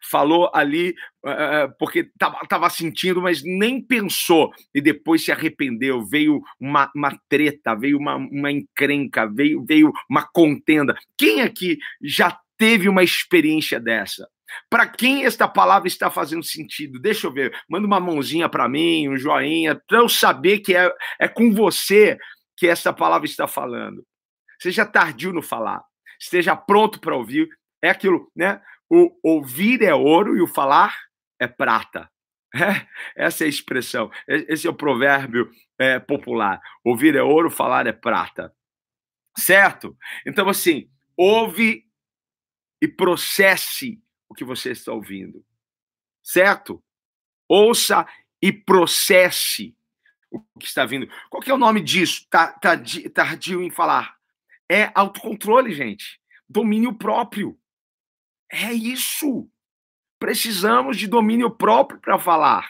falou 0.02 0.50
ali 0.54 0.94
uh, 1.24 1.72
porque 1.78 2.10
estava 2.42 2.70
sentindo, 2.70 3.22
mas 3.22 3.42
nem 3.42 3.80
pensou 3.80 4.50
e 4.74 4.80
depois 4.80 5.24
se 5.24 5.32
arrependeu. 5.32 6.04
Veio 6.04 6.40
uma, 6.58 6.90
uma 6.94 7.18
treta, 7.28 7.74
veio 7.74 7.98
uma, 7.98 8.16
uma 8.16 8.50
encrenca, 8.50 9.26
veio, 9.26 9.64
veio 9.66 9.92
uma 10.08 10.26
contenda. 10.26 10.96
Quem 11.16 11.42
aqui 11.42 11.78
já 12.02 12.38
teve 12.56 12.88
uma 12.88 13.02
experiência 13.02 13.80
dessa? 13.80 14.28
Para 14.68 14.86
quem 14.86 15.24
esta 15.24 15.46
palavra 15.46 15.88
está 15.88 16.10
fazendo 16.10 16.42
sentido? 16.42 16.98
Deixa 16.98 17.26
eu 17.26 17.32
ver. 17.32 17.56
Manda 17.68 17.86
uma 17.86 18.00
mãozinha 18.00 18.48
para 18.48 18.68
mim, 18.68 19.08
um 19.08 19.16
joinha, 19.16 19.80
para 19.86 19.98
eu 19.98 20.08
saber 20.08 20.58
que 20.58 20.74
é, 20.74 20.92
é 21.18 21.28
com 21.28 21.52
você 21.52 22.18
que 22.56 22.66
essa 22.66 22.92
palavra 22.92 23.26
está 23.26 23.46
falando. 23.46 24.04
Seja 24.60 24.84
tardio 24.84 25.32
no 25.32 25.40
falar. 25.40 25.82
Esteja 26.20 26.54
pronto 26.54 27.00
para 27.00 27.16
ouvir. 27.16 27.48
É 27.82 27.88
aquilo, 27.88 28.30
né? 28.36 28.60
O 28.90 29.16
ouvir 29.22 29.82
é 29.82 29.94
ouro 29.94 30.36
e 30.36 30.42
o 30.42 30.48
falar 30.48 30.96
é 31.38 31.46
prata. 31.46 32.10
É, 32.52 32.84
essa 33.14 33.44
é 33.44 33.46
a 33.46 33.48
expressão. 33.48 34.10
Esse 34.26 34.66
é 34.66 34.70
o 34.70 34.74
provérbio 34.74 35.48
é, 35.78 36.00
popular. 36.00 36.60
Ouvir 36.84 37.14
é 37.14 37.22
ouro, 37.22 37.48
falar 37.48 37.86
é 37.86 37.92
prata. 37.92 38.52
Certo? 39.38 39.96
Então, 40.26 40.48
assim, 40.48 40.90
ouve 41.16 41.86
e 42.82 42.88
processe 42.88 44.02
o 44.28 44.34
que 44.34 44.44
você 44.44 44.72
está 44.72 44.92
ouvindo. 44.92 45.44
Certo? 46.24 46.82
Ouça 47.48 48.04
e 48.42 48.52
processe 48.52 49.76
o 50.30 50.40
que 50.58 50.66
está 50.66 50.84
vindo. 50.84 51.08
Qual 51.28 51.42
que 51.42 51.50
é 51.50 51.54
o 51.54 51.58
nome 51.58 51.80
disso? 51.80 52.26
Tardio 52.28 53.62
em 53.62 53.70
falar. 53.70 54.16
É 54.70 54.90
autocontrole, 54.94 55.72
gente. 55.72 56.20
Domínio 56.48 56.94
próprio. 56.94 57.59
É 58.50 58.72
isso. 58.72 59.48
Precisamos 60.18 60.96
de 60.96 61.06
domínio 61.06 61.50
próprio 61.50 62.00
para 62.00 62.18
falar. 62.18 62.68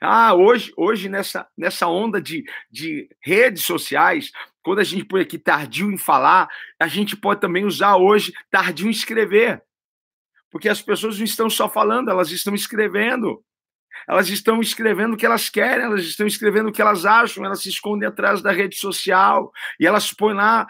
Ah, 0.00 0.34
hoje, 0.34 0.72
hoje 0.76 1.08
nessa, 1.08 1.48
nessa 1.56 1.88
onda 1.88 2.20
de, 2.20 2.44
de 2.70 3.08
redes 3.20 3.64
sociais, 3.64 4.30
quando 4.62 4.78
a 4.78 4.84
gente 4.84 5.04
põe 5.04 5.20
aqui 5.20 5.38
tardio 5.38 5.90
em 5.90 5.98
falar, 5.98 6.48
a 6.78 6.86
gente 6.86 7.16
pode 7.16 7.40
também 7.40 7.64
usar 7.64 7.96
hoje 7.96 8.32
tardio 8.50 8.86
em 8.86 8.90
escrever. 8.90 9.62
Porque 10.50 10.68
as 10.68 10.80
pessoas 10.80 11.18
não 11.18 11.24
estão 11.24 11.50
só 11.50 11.68
falando, 11.68 12.10
elas 12.10 12.30
estão 12.30 12.54
escrevendo. 12.54 13.44
Elas 14.08 14.28
estão 14.28 14.60
escrevendo 14.60 15.14
o 15.14 15.16
que 15.16 15.26
elas 15.26 15.48
querem, 15.48 15.84
elas 15.84 16.02
estão 16.02 16.26
escrevendo 16.26 16.68
o 16.68 16.72
que 16.72 16.82
elas 16.82 17.06
acham, 17.06 17.44
elas 17.44 17.62
se 17.62 17.68
escondem 17.68 18.08
atrás 18.08 18.42
da 18.42 18.52
rede 18.52 18.76
social 18.76 19.52
e 19.78 19.86
elas 19.86 20.12
põem 20.12 20.34
lá 20.34 20.66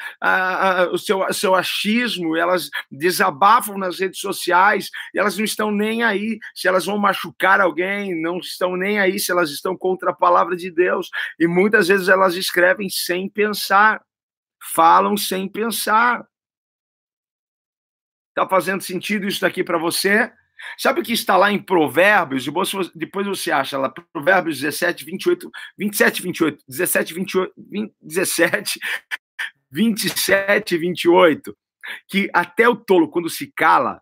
o 0.92 0.98
seu, 0.98 1.32
seu 1.32 1.54
achismo, 1.54 2.36
elas 2.36 2.70
desabafam 2.90 3.76
nas 3.76 3.98
redes 3.98 4.20
sociais 4.20 4.90
e 5.12 5.18
elas 5.18 5.36
não 5.36 5.44
estão 5.44 5.70
nem 5.70 6.02
aí 6.02 6.38
se 6.54 6.68
elas 6.68 6.86
vão 6.86 6.98
machucar 6.98 7.60
alguém, 7.60 8.20
não 8.20 8.38
estão 8.38 8.76
nem 8.76 8.98
aí 8.98 9.18
se 9.18 9.32
elas 9.32 9.50
estão 9.50 9.76
contra 9.76 10.10
a 10.10 10.14
palavra 10.14 10.56
de 10.56 10.70
Deus. 10.70 11.10
E 11.38 11.46
muitas 11.46 11.88
vezes 11.88 12.08
elas 12.08 12.34
escrevem 12.36 12.88
sem 12.88 13.28
pensar, 13.28 14.02
falam 14.72 15.16
sem 15.16 15.48
pensar. 15.48 16.26
Está 18.30 18.48
fazendo 18.48 18.82
sentido 18.82 19.26
isso 19.26 19.40
daqui 19.40 19.62
para 19.62 19.78
você? 19.78 20.32
Sabe 20.78 21.00
o 21.00 21.02
que 21.04 21.12
está 21.12 21.36
lá 21.36 21.52
em 21.52 21.62
Provérbios? 21.62 22.44
Depois 22.94 23.26
você 23.26 23.50
acha 23.50 23.78
lá, 23.78 23.88
Provérbios 23.88 24.60
17, 24.60 25.04
28, 25.04 25.50
27, 25.78 26.22
28, 26.22 26.64
17, 26.68 27.14
28, 27.14 27.52
20, 27.56 27.94
17, 28.02 28.80
27, 29.70 30.78
28, 30.78 31.56
que 32.08 32.30
até 32.32 32.68
o 32.68 32.76
tolo, 32.76 33.10
quando 33.10 33.28
se 33.28 33.52
cala, 33.52 34.00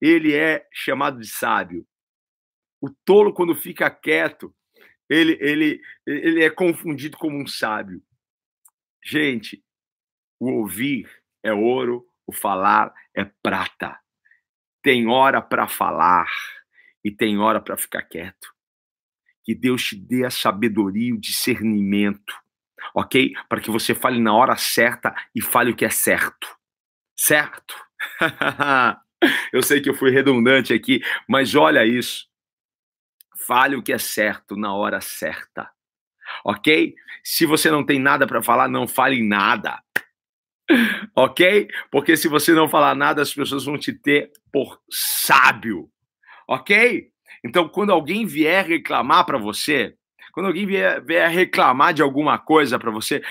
ele 0.00 0.34
é 0.34 0.66
chamado 0.72 1.20
de 1.20 1.28
sábio. 1.28 1.86
O 2.80 2.88
tolo, 3.04 3.34
quando 3.34 3.54
fica 3.54 3.90
quieto, 3.90 4.54
ele, 5.08 5.36
ele, 5.40 5.80
ele 6.06 6.44
é 6.44 6.48
confundido 6.48 7.16
como 7.16 7.36
um 7.36 7.46
sábio. 7.46 8.02
Gente, 9.04 9.62
o 10.38 10.50
ouvir 10.52 11.10
é 11.42 11.52
ouro, 11.52 12.06
o 12.26 12.32
falar 12.32 12.94
é 13.14 13.24
prata. 13.24 13.98
Tem 14.82 15.06
hora 15.08 15.42
para 15.42 15.68
falar 15.68 16.26
e 17.04 17.10
tem 17.10 17.38
hora 17.38 17.60
para 17.60 17.76
ficar 17.76 18.02
quieto. 18.02 18.48
Que 19.44 19.54
Deus 19.54 19.82
te 19.82 19.96
dê 19.96 20.24
a 20.24 20.30
sabedoria 20.30 21.08
e 21.08 21.12
o 21.12 21.20
discernimento, 21.20 22.34
ok? 22.94 23.32
Para 23.48 23.60
que 23.60 23.70
você 23.70 23.94
fale 23.94 24.20
na 24.20 24.34
hora 24.34 24.56
certa 24.56 25.14
e 25.34 25.42
fale 25.42 25.70
o 25.70 25.76
que 25.76 25.84
é 25.84 25.90
certo. 25.90 26.48
Certo? 27.16 27.74
eu 29.52 29.62
sei 29.62 29.80
que 29.80 29.90
eu 29.90 29.94
fui 29.94 30.10
redundante 30.10 30.72
aqui, 30.72 31.00
mas 31.28 31.54
olha 31.54 31.84
isso. 31.84 32.28
Fale 33.46 33.76
o 33.76 33.82
que 33.82 33.92
é 33.92 33.98
certo 33.98 34.56
na 34.56 34.74
hora 34.74 35.00
certa. 35.00 35.70
Ok? 36.44 36.94
Se 37.24 37.44
você 37.44 37.70
não 37.70 37.84
tem 37.84 37.98
nada 37.98 38.26
para 38.26 38.42
falar, 38.42 38.68
não 38.68 38.86
fale 38.86 39.26
nada 39.26 39.82
ok? 41.14 41.68
Porque 41.90 42.16
se 42.16 42.28
você 42.28 42.52
não 42.52 42.68
falar 42.68 42.94
nada, 42.94 43.22
as 43.22 43.32
pessoas 43.32 43.64
vão 43.64 43.78
te 43.78 43.92
ter 43.92 44.30
por 44.52 44.80
sábio, 44.90 45.88
ok? 46.48 47.08
Então, 47.44 47.68
quando 47.68 47.92
alguém 47.92 48.26
vier 48.26 48.66
reclamar 48.66 49.24
para 49.24 49.38
você, 49.38 49.94
quando 50.32 50.46
alguém 50.46 50.66
vier, 50.66 51.02
vier 51.04 51.30
reclamar 51.30 51.94
de 51.94 52.02
alguma 52.02 52.38
coisa 52.38 52.78
para 52.78 52.90
você, 52.90 53.22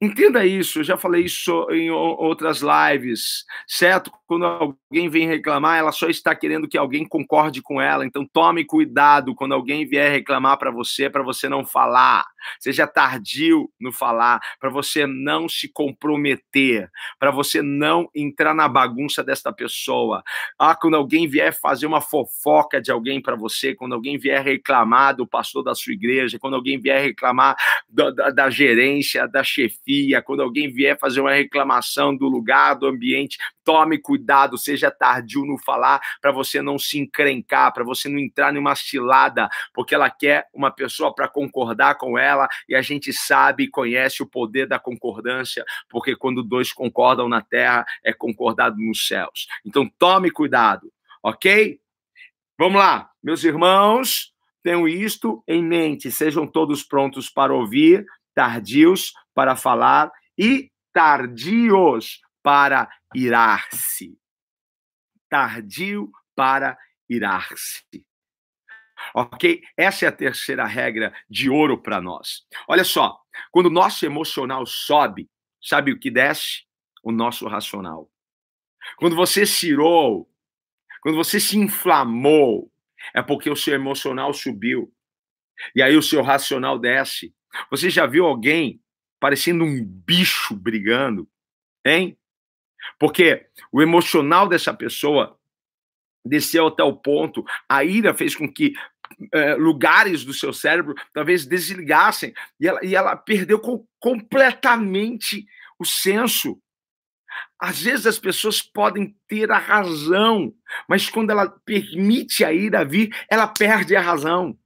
Entenda 0.00 0.46
isso, 0.46 0.78
eu 0.78 0.84
já 0.84 0.96
falei 0.96 1.24
isso 1.24 1.66
em 1.72 1.90
outras 1.90 2.60
lives, 2.60 3.44
certo? 3.66 4.12
Quando 4.28 4.44
alguém 4.44 5.08
vem 5.08 5.26
reclamar, 5.26 5.78
ela 5.78 5.90
só 5.90 6.06
está 6.08 6.36
querendo 6.36 6.68
que 6.68 6.78
alguém 6.78 7.04
concorde 7.04 7.60
com 7.60 7.80
ela. 7.80 8.04
Então 8.06 8.24
tome 8.24 8.64
cuidado 8.64 9.34
quando 9.34 9.54
alguém 9.54 9.86
vier 9.86 10.12
reclamar 10.12 10.56
para 10.56 10.70
você, 10.70 11.10
para 11.10 11.22
você 11.22 11.48
não 11.48 11.64
falar. 11.64 12.24
Seja 12.60 12.86
tardio 12.86 13.68
no 13.80 13.90
falar, 13.90 14.38
para 14.60 14.70
você 14.70 15.06
não 15.06 15.48
se 15.48 15.68
comprometer, 15.68 16.88
para 17.18 17.30
você 17.30 17.60
não 17.60 18.08
entrar 18.14 18.54
na 18.54 18.68
bagunça 18.68 19.24
desta 19.24 19.52
pessoa. 19.52 20.22
Ah, 20.58 20.76
quando 20.76 20.94
alguém 20.94 21.26
vier 21.26 21.52
fazer 21.52 21.86
uma 21.86 22.00
fofoca 22.00 22.80
de 22.80 22.92
alguém 22.92 23.20
para 23.20 23.34
você, 23.34 23.74
quando 23.74 23.94
alguém 23.94 24.18
vier 24.18 24.44
reclamar 24.44 25.16
do 25.16 25.26
pastor 25.26 25.64
da 25.64 25.74
sua 25.74 25.92
igreja, 25.92 26.38
quando 26.38 26.54
alguém 26.54 26.78
vier 26.78 27.02
reclamar 27.02 27.56
da, 27.88 28.10
da, 28.10 28.30
da 28.30 28.50
gerência, 28.50 29.26
da 29.26 29.42
chefia, 29.42 29.87
quando 30.24 30.42
alguém 30.42 30.70
vier 30.70 30.98
fazer 30.98 31.20
uma 31.20 31.32
reclamação 31.32 32.16
do 32.16 32.28
lugar, 32.28 32.74
do 32.74 32.86
ambiente, 32.86 33.38
tome 33.64 33.98
cuidado, 33.98 34.56
seja 34.56 34.90
tardio 34.90 35.44
no 35.44 35.58
falar, 35.58 36.00
para 36.20 36.32
você 36.32 36.62
não 36.62 36.78
se 36.78 36.98
encrencar, 36.98 37.72
para 37.72 37.84
você 37.84 38.08
não 38.08 38.18
entrar 38.18 38.52
numa 38.52 38.74
cilada, 38.74 39.48
porque 39.74 39.94
ela 39.94 40.10
quer 40.10 40.46
uma 40.54 40.70
pessoa 40.70 41.14
para 41.14 41.28
concordar 41.28 41.96
com 41.96 42.18
ela, 42.18 42.48
e 42.68 42.74
a 42.74 42.82
gente 42.82 43.12
sabe 43.12 43.64
e 43.64 43.70
conhece 43.70 44.22
o 44.22 44.26
poder 44.26 44.66
da 44.66 44.78
concordância, 44.78 45.64
porque 45.88 46.16
quando 46.16 46.42
dois 46.42 46.72
concordam 46.72 47.28
na 47.28 47.40
terra, 47.40 47.84
é 48.04 48.12
concordado 48.12 48.76
nos 48.78 49.06
céus. 49.06 49.46
Então 49.64 49.90
tome 49.98 50.30
cuidado, 50.30 50.92
ok? 51.22 51.78
Vamos 52.58 52.78
lá, 52.78 53.10
meus 53.22 53.44
irmãos, 53.44 54.32
tenham 54.62 54.88
isto 54.88 55.42
em 55.46 55.62
mente, 55.62 56.10
sejam 56.10 56.46
todos 56.46 56.82
prontos 56.82 57.30
para 57.30 57.54
ouvir, 57.54 58.04
tardios 58.38 59.14
para 59.34 59.56
falar 59.56 60.12
e 60.38 60.70
tardios 60.92 62.20
para 62.40 62.88
irar-se. 63.12 64.16
Tardio 65.28 66.12
para 66.36 66.78
irar-se. 67.08 68.06
Ok? 69.12 69.60
Essa 69.76 70.04
é 70.04 70.08
a 70.08 70.12
terceira 70.12 70.64
regra 70.66 71.12
de 71.28 71.50
ouro 71.50 71.82
para 71.82 72.00
nós. 72.00 72.46
Olha 72.68 72.84
só, 72.84 73.20
quando 73.50 73.66
o 73.66 73.70
nosso 73.70 74.06
emocional 74.06 74.64
sobe, 74.64 75.28
sabe 75.60 75.90
o 75.90 75.98
que 75.98 76.08
desce? 76.08 76.64
O 77.02 77.10
nosso 77.10 77.48
racional. 77.48 78.08
Quando 78.98 79.16
você 79.16 79.44
se 79.44 79.70
irou, 79.70 80.32
quando 81.00 81.16
você 81.16 81.40
se 81.40 81.58
inflamou, 81.58 82.70
é 83.12 83.20
porque 83.20 83.50
o 83.50 83.56
seu 83.56 83.74
emocional 83.74 84.32
subiu. 84.32 84.94
E 85.74 85.82
aí 85.82 85.96
o 85.96 86.02
seu 86.02 86.22
racional 86.22 86.78
desce. 86.78 87.34
Você 87.70 87.90
já 87.90 88.06
viu 88.06 88.26
alguém 88.26 88.80
parecendo 89.20 89.64
um 89.64 89.84
bicho 89.84 90.54
brigando? 90.54 91.28
Hein? 91.84 92.16
Porque 92.98 93.46
o 93.72 93.82
emocional 93.82 94.48
dessa 94.48 94.72
pessoa 94.72 95.38
desceu 96.24 96.66
até 96.66 96.82
o 96.82 96.94
ponto, 96.94 97.44
a 97.68 97.84
ira 97.84 98.14
fez 98.14 98.36
com 98.36 98.50
que 98.50 98.74
é, 99.32 99.54
lugares 99.54 100.24
do 100.24 100.34
seu 100.34 100.52
cérebro 100.52 100.94
talvez 101.12 101.46
desligassem 101.46 102.34
e 102.60 102.68
ela, 102.68 102.84
e 102.84 102.94
ela 102.94 103.16
perdeu 103.16 103.58
com, 103.58 103.86
completamente 103.98 105.46
o 105.78 105.84
senso. 105.84 106.60
Às 107.58 107.82
vezes 107.82 108.06
as 108.06 108.18
pessoas 108.18 108.62
podem 108.62 109.16
ter 109.26 109.50
a 109.50 109.58
razão, 109.58 110.52
mas 110.88 111.08
quando 111.08 111.30
ela 111.30 111.48
permite 111.64 112.44
a 112.44 112.52
ira 112.52 112.84
vir, 112.84 113.14
ela 113.30 113.46
perde 113.46 113.96
a 113.96 114.00
razão. 114.00 114.58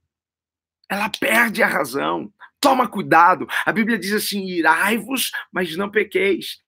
Ela 0.89 1.09
perde 1.09 1.63
a 1.63 1.67
razão. 1.67 2.31
Toma 2.63 2.87
cuidado. 2.87 3.45
A 3.65 3.73
Bíblia 3.73 3.99
diz 3.99 4.13
assim: 4.13 4.45
irai-vos, 4.45 5.31
mas 5.51 5.75
não 5.75 5.89
pequeis. 5.91 6.61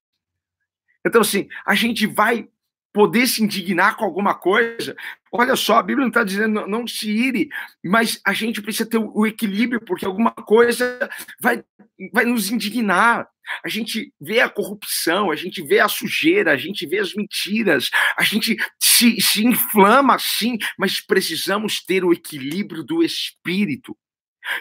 Então, 1.08 1.21
assim, 1.21 1.47
a 1.65 1.73
gente 1.73 2.05
vai 2.05 2.49
poder 2.91 3.25
se 3.27 3.41
indignar 3.41 3.95
com 3.95 4.03
alguma 4.03 4.34
coisa. 4.36 4.93
Olha 5.31 5.55
só, 5.55 5.77
a 5.77 5.84
Bíblia 5.84 6.03
não 6.03 6.10
está 6.10 6.21
dizendo 6.21 6.67
não, 6.67 6.86
se 6.86 7.10
ire, 7.10 7.47
mas 7.81 8.19
a 8.25 8.34
gente 8.34 8.62
precisa 8.62 8.89
ter 8.89 8.97
o 8.97 9.25
equilíbrio, 9.25 9.79
porque 9.79 10.05
alguma 10.05 10.31
coisa 10.31 11.10
vai, 11.41 11.63
vai 12.12 12.25
nos 12.25 12.51
indignar. 12.51 13.25
A 13.63 13.69
gente 13.69 14.13
vê 14.19 14.41
a 14.41 14.49
corrupção, 14.49 15.31
a 15.31 15.36
gente 15.38 15.62
vê 15.62 15.79
a 15.79 15.88
sujeira, 15.88 16.51
a 16.51 16.58
gente 16.58 16.86
vê 16.86 16.99
as 16.99 17.13
mentiras, 17.13 17.89
a 18.17 18.23
gente 18.23 18.58
se, 18.77 19.21
se 19.21 19.45
inflama 19.45 20.17
sim, 20.19 20.58
mas 20.77 20.99
precisamos 20.99 21.81
ter 21.81 22.03
o 22.03 22.12
equilíbrio 22.12 22.84
do 22.84 23.01
espírito. 23.01 23.95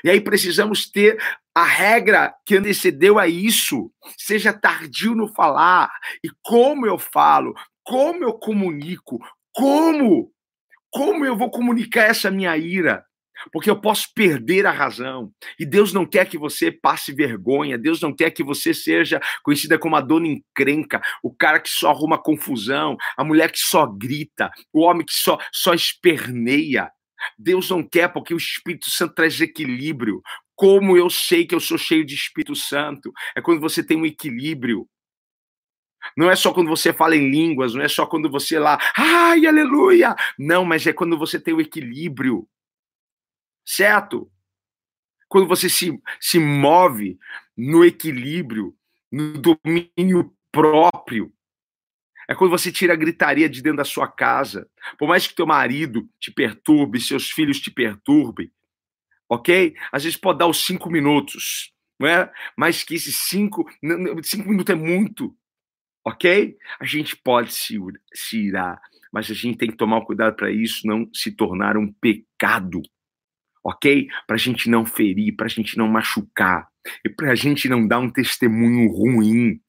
E 0.02 0.10
aí 0.10 0.20
precisamos 0.20 0.90
ter 0.90 1.18
a 1.54 1.64
regra 1.64 2.34
que 2.44 2.56
antecedeu 2.56 3.18
a 3.18 3.28
isso. 3.28 3.90
Seja 4.18 4.52
tardio 4.52 5.14
no 5.14 5.28
falar. 5.28 5.90
E 6.24 6.28
como 6.42 6.86
eu 6.86 6.98
falo, 6.98 7.54
como 7.84 8.24
eu 8.24 8.32
comunico, 8.32 9.18
como, 9.52 10.32
como 10.90 11.24
eu 11.24 11.36
vou 11.36 11.50
comunicar 11.50 12.04
essa 12.04 12.30
minha 12.30 12.56
ira. 12.56 13.04
Porque 13.52 13.68
eu 13.68 13.80
posso 13.80 14.08
perder 14.14 14.66
a 14.66 14.70
razão. 14.70 15.30
E 15.58 15.66
Deus 15.66 15.92
não 15.92 16.06
quer 16.06 16.26
que 16.28 16.38
você 16.38 16.70
passe 16.70 17.12
vergonha. 17.12 17.76
Deus 17.76 18.00
não 18.00 18.14
quer 18.14 18.30
que 18.30 18.42
você 18.42 18.72
seja 18.72 19.20
conhecida 19.42 19.78
como 19.78 19.96
a 19.96 20.00
dona 20.00 20.28
encrenca, 20.28 21.02
o 21.22 21.34
cara 21.34 21.60
que 21.60 21.68
só 21.68 21.90
arruma 21.90 22.16
confusão, 22.16 22.96
a 23.16 23.24
mulher 23.24 23.50
que 23.50 23.58
só 23.58 23.86
grita, 23.86 24.50
o 24.72 24.82
homem 24.82 25.04
que 25.04 25.14
só, 25.14 25.38
só 25.52 25.74
esperneia. 25.74 26.90
Deus 27.38 27.70
não 27.70 27.82
quer 27.82 28.08
porque 28.08 28.34
o 28.34 28.38
Espírito 28.38 28.90
Santo 28.90 29.14
traz 29.14 29.40
equilíbrio. 29.40 30.22
Como 30.54 30.96
eu 30.96 31.10
sei 31.10 31.46
que 31.46 31.54
eu 31.54 31.60
sou 31.60 31.76
cheio 31.76 32.04
de 32.04 32.14
Espírito 32.14 32.54
Santo? 32.54 33.12
É 33.34 33.40
quando 33.40 33.60
você 33.60 33.82
tem 33.82 33.96
um 33.96 34.06
equilíbrio. 34.06 34.88
Não 36.16 36.30
é 36.30 36.36
só 36.36 36.52
quando 36.52 36.68
você 36.68 36.92
fala 36.92 37.16
em 37.16 37.30
línguas, 37.30 37.74
não 37.74 37.82
é 37.82 37.88
só 37.88 38.06
quando 38.06 38.30
você 38.30 38.58
lá, 38.58 38.78
ai, 38.96 39.46
aleluia. 39.46 40.14
Não, 40.38 40.64
mas 40.64 40.86
é 40.86 40.92
quando 40.92 41.18
você 41.18 41.40
tem 41.40 41.54
o 41.54 41.60
equilíbrio. 41.60 42.46
Certo? 43.64 44.30
Quando 45.28 45.48
você 45.48 45.68
se, 45.68 45.98
se 46.20 46.38
move 46.38 47.18
no 47.56 47.84
equilíbrio, 47.84 48.76
no 49.10 49.38
domínio 49.38 50.32
próprio. 50.52 51.32
É 52.28 52.34
quando 52.34 52.50
você 52.50 52.72
tira 52.72 52.92
a 52.92 52.96
gritaria 52.96 53.48
de 53.48 53.62
dentro 53.62 53.78
da 53.78 53.84
sua 53.84 54.08
casa. 54.08 54.68
Por 54.98 55.08
mais 55.08 55.26
que 55.26 55.34
teu 55.34 55.46
marido 55.46 56.08
te 56.18 56.30
perturbe, 56.30 57.00
seus 57.00 57.30
filhos 57.30 57.60
te 57.60 57.70
perturbem, 57.70 58.50
ok? 59.28 59.74
Às 59.92 60.04
vezes 60.04 60.16
pode 60.16 60.38
dar 60.38 60.46
os 60.46 60.64
cinco 60.64 60.90
minutos, 60.90 61.72
não 61.98 62.08
é? 62.08 62.32
Mas 62.56 62.82
que 62.82 62.94
esses 62.94 63.16
cinco, 63.16 63.68
cinco 64.22 64.48
minutos 64.48 64.72
é 64.72 64.76
muito, 64.76 65.36
ok? 66.04 66.56
A 66.80 66.84
gente 66.84 67.16
pode 67.16 67.52
se, 67.52 67.78
se 68.12 68.38
irar, 68.38 68.80
mas 69.12 69.30
a 69.30 69.34
gente 69.34 69.58
tem 69.58 69.70
que 69.70 69.76
tomar 69.76 70.00
cuidado 70.02 70.36
para 70.36 70.50
isso 70.50 70.86
não 70.86 71.08
se 71.12 71.30
tornar 71.32 71.76
um 71.76 71.92
pecado, 71.92 72.82
ok? 73.62 74.08
Para 74.26 74.36
a 74.36 74.38
gente 74.38 74.68
não 74.68 74.84
ferir, 74.84 75.34
para 75.36 75.46
a 75.46 75.50
gente 75.50 75.76
não 75.76 75.88
machucar 75.88 76.68
e 77.04 77.08
para 77.08 77.32
a 77.32 77.34
gente 77.34 77.68
não 77.68 77.86
dar 77.86 77.98
um 77.98 78.10
testemunho 78.10 78.90
ruim 78.90 79.60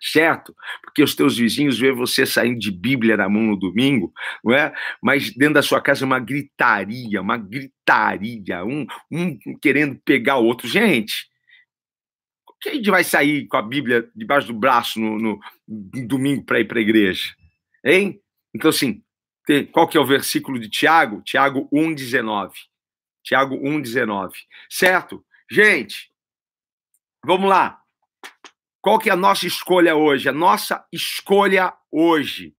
certo? 0.00 0.54
Porque 0.82 1.02
os 1.02 1.14
teus 1.14 1.36
vizinhos 1.36 1.78
vê 1.78 1.92
você 1.92 2.26
saindo 2.26 2.58
de 2.58 2.70
Bíblia 2.70 3.16
na 3.16 3.28
mão 3.28 3.42
no 3.42 3.56
domingo, 3.56 4.12
não 4.44 4.54
é? 4.54 4.72
Mas 5.02 5.30
dentro 5.30 5.54
da 5.54 5.62
sua 5.62 5.80
casa 5.80 6.04
uma 6.04 6.18
gritaria, 6.18 7.20
uma 7.20 7.36
gritaria, 7.36 8.64
um, 8.64 8.86
um 9.10 9.38
querendo 9.60 9.98
pegar 10.04 10.36
o 10.36 10.44
outro. 10.44 10.68
Gente, 10.68 11.28
que 12.60 12.70
a 12.70 12.74
gente 12.74 12.90
vai 12.90 13.04
sair 13.04 13.46
com 13.46 13.56
a 13.56 13.62
Bíblia 13.62 14.10
debaixo 14.14 14.48
do 14.48 14.54
braço 14.54 15.00
no, 15.00 15.18
no, 15.18 15.40
no 15.68 16.08
domingo 16.08 16.44
para 16.44 16.60
ir 16.60 16.66
para 16.66 16.78
a 16.78 16.82
igreja? 16.82 17.34
Hein? 17.84 18.20
Então, 18.54 18.70
assim, 18.70 19.02
qual 19.72 19.88
que 19.88 19.96
é 19.96 20.00
o 20.00 20.06
versículo 20.06 20.58
de 20.58 20.68
Tiago? 20.68 21.22
Tiago 21.22 21.68
1,19. 21.72 22.52
Tiago 23.22 23.56
1,19. 23.56 24.32
Certo? 24.68 25.24
Gente, 25.50 26.10
vamos 27.24 27.48
lá. 27.48 27.80
Qual 28.86 29.00
que 29.00 29.10
é 29.10 29.12
a 29.12 29.16
nossa 29.16 29.48
escolha 29.48 29.96
hoje? 29.96 30.28
A 30.28 30.32
nossa 30.32 30.86
escolha 30.92 31.76
hoje 31.90 32.54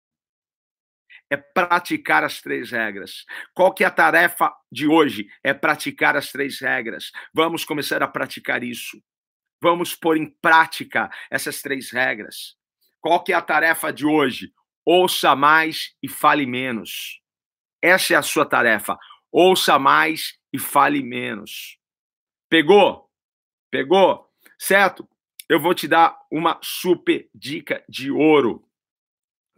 é 1.29 1.37
praticar 1.37 2.21
as 2.21 2.41
três 2.41 2.69
regras. 2.69 3.23
Qual 3.53 3.73
que 3.73 3.81
é 3.81 3.87
a 3.87 3.91
tarefa 3.91 4.53
de 4.69 4.89
hoje? 4.89 5.29
É 5.41 5.53
praticar 5.53 6.17
as 6.17 6.29
três 6.29 6.59
regras. 6.59 7.13
Vamos 7.33 7.63
começar 7.63 8.03
a 8.03 8.09
praticar 8.09 8.61
isso. 8.61 9.01
Vamos 9.63 9.95
pôr 9.95 10.17
em 10.17 10.29
prática 10.41 11.09
essas 11.31 11.61
três 11.61 11.91
regras. 11.91 12.57
Qual 12.99 13.23
que 13.23 13.31
é 13.31 13.35
a 13.37 13.41
tarefa 13.41 13.93
de 13.93 14.05
hoje? 14.05 14.51
Ouça 14.85 15.33
mais 15.33 15.95
e 16.03 16.09
fale 16.09 16.45
menos. 16.45 17.21
Essa 17.81 18.15
é 18.15 18.17
a 18.17 18.21
sua 18.21 18.45
tarefa. 18.45 18.97
Ouça 19.31 19.79
mais 19.79 20.37
e 20.51 20.59
fale 20.59 21.01
menos. 21.01 21.79
Pegou? 22.49 23.09
Pegou? 23.71 24.29
Certo? 24.59 25.07
Eu 25.49 25.59
vou 25.59 25.73
te 25.73 25.87
dar 25.87 26.17
uma 26.31 26.59
super 26.61 27.29
dica 27.33 27.83
de 27.87 28.11
ouro. 28.11 28.63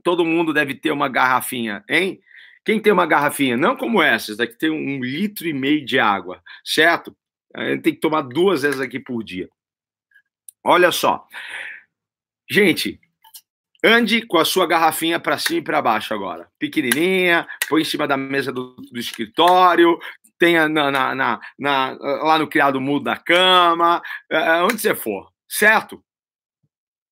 Todo 0.03 0.25
mundo 0.25 0.53
deve 0.53 0.75
ter 0.75 0.91
uma 0.91 1.09
garrafinha, 1.09 1.83
hein? 1.89 2.21
Quem 2.63 2.79
tem 2.79 2.93
uma 2.93 3.05
garrafinha, 3.05 3.57
não 3.57 3.75
como 3.75 4.01
essas, 4.01 4.37
daqui 4.37 4.53
tem 4.57 4.69
um 4.69 5.03
litro 5.03 5.47
e 5.47 5.53
meio 5.53 5.83
de 5.83 5.99
água, 5.99 6.41
certo? 6.63 7.15
A 7.55 7.65
gente 7.65 7.81
tem 7.81 7.93
que 7.93 7.99
tomar 7.99 8.21
duas 8.21 8.61
vezes 8.61 8.79
aqui 8.79 8.99
por 8.99 9.23
dia. 9.23 9.49
Olha 10.63 10.91
só. 10.91 11.27
Gente, 12.49 12.99
ande 13.83 14.21
com 14.25 14.37
a 14.37 14.45
sua 14.45 14.67
garrafinha 14.67 15.19
para 15.19 15.37
cima 15.37 15.59
e 15.59 15.63
para 15.63 15.81
baixo 15.81 16.13
agora. 16.13 16.49
Pequenininha, 16.59 17.47
põe 17.67 17.81
em 17.81 17.85
cima 17.85 18.07
da 18.07 18.17
mesa 18.17 18.51
do, 18.51 18.75
do 18.75 18.99
escritório, 18.99 19.97
tenha 20.37 20.69
na, 20.69 20.91
na, 20.91 21.39
na, 21.57 21.91
lá 21.99 22.37
no 22.39 22.47
criado 22.47 22.79
mudo 22.79 23.05
da 23.05 23.17
cama, 23.17 24.01
é, 24.29 24.37
é, 24.37 24.63
onde 24.63 24.79
você 24.79 24.95
for, 24.95 25.31
certo? 25.49 26.03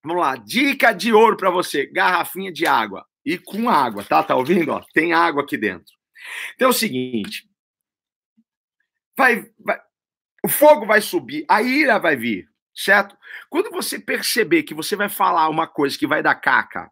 Vamos 0.04 0.22
lá, 0.22 0.36
dica 0.38 0.94
de 0.94 1.12
ouro 1.12 1.36
para 1.36 1.50
você: 1.50 1.88
garrafinha 1.88 2.52
de 2.52 2.66
água. 2.66 3.06
E 3.26 3.38
com 3.38 3.70
água, 3.70 4.06
tá? 4.06 4.24
Tá 4.24 4.36
ouvindo? 4.36 4.72
Ó, 4.72 4.82
tem 4.94 5.12
água 5.12 5.44
aqui 5.44 5.58
dentro. 5.58 5.94
Então 6.56 6.68
é 6.68 6.72
o 6.72 6.74
seguinte: 6.74 7.50
vai, 9.18 9.50
vai, 9.60 9.80
o 10.46 10.48
fogo 10.48 10.86
vai 10.86 11.02
subir, 11.02 11.46
a 11.50 11.62
ira 11.62 11.98
vai 11.98 12.16
vir, 12.16 12.48
certo? 12.74 13.18
Quando 13.50 13.70
você 13.72 14.00
perceber 14.00 14.64
que 14.64 14.74
você 14.74 14.96
vai 14.96 15.10
falar 15.10 15.50
uma 15.50 15.68
coisa 15.68 15.98
que 15.98 16.08
vai 16.08 16.24
dar 16.24 16.36
caca, 16.36 16.90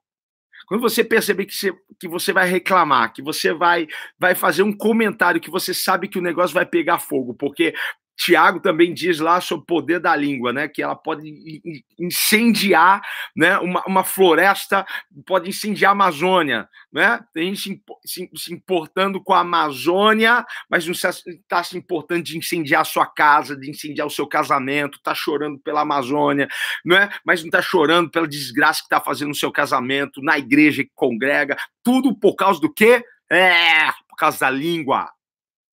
quando 0.67 0.81
você 0.81 1.03
perceber 1.03 1.45
que 1.45 1.53
você, 1.53 1.71
que 1.99 2.07
você 2.07 2.33
vai 2.33 2.49
reclamar, 2.49 3.13
que 3.13 3.21
você 3.21 3.53
vai, 3.53 3.87
vai 4.19 4.35
fazer 4.35 4.63
um 4.63 4.75
comentário 4.75 5.39
que 5.39 5.51
você 5.51 5.73
sabe 5.73 6.07
que 6.07 6.17
o 6.17 6.23
negócio 6.23 6.53
vai 6.53 6.65
pegar 6.65 6.99
fogo, 6.99 7.33
porque 7.35 7.73
Tiago 8.17 8.59
também 8.59 8.93
diz 8.93 9.19
lá 9.19 9.41
sobre 9.41 9.63
o 9.63 9.65
poder 9.65 9.99
da 9.99 10.15
língua, 10.15 10.53
né? 10.53 10.67
Que 10.67 10.81
ela 10.81 10.95
pode 10.95 11.61
incendiar, 11.99 13.01
né? 13.35 13.57
Uma, 13.59 13.83
uma 13.85 14.03
floresta 14.03 14.85
pode 15.25 15.49
incendiar 15.49 15.89
a 15.89 15.91
Amazônia, 15.91 16.69
né? 16.91 17.19
Tem 17.33 17.53
gente 17.53 17.83
se, 18.05 18.29
se, 18.35 18.53
importando 18.53 19.21
com 19.21 19.33
a 19.33 19.39
Amazônia, 19.39 20.45
mas 20.69 20.85
não 20.85 20.93
está 20.93 21.63
se 21.63 21.77
importando 21.77 22.23
de 22.23 22.37
incendiar 22.37 22.81
a 22.81 22.85
sua 22.85 23.05
casa, 23.05 23.55
de 23.55 23.69
incendiar 23.69 24.07
o 24.07 24.11
seu 24.11 24.25
casamento, 24.25 24.97
está 24.97 25.13
chorando 25.13 25.59
pela 25.59 25.81
Amazônia, 25.81 26.47
né? 26.85 27.09
Mas 27.25 27.41
não 27.41 27.47
está 27.47 27.61
chorando 27.61 28.09
pela 28.09 28.27
desgraça 28.27 28.79
que 28.79 28.85
está 28.85 29.01
fazendo 29.01 29.29
no 29.29 29.35
seu 29.35 29.51
casamento, 29.51 30.21
na 30.21 30.37
igreja 30.37 30.83
que 30.83 30.91
congrega, 30.95 31.57
tudo 31.83 32.17
por 32.17 32.35
causa 32.35 32.61
do 32.61 32.73
quê? 32.73 33.03
É, 33.29 33.91
por 34.07 34.15
causa 34.17 34.39
da 34.39 34.49
língua, 34.49 35.11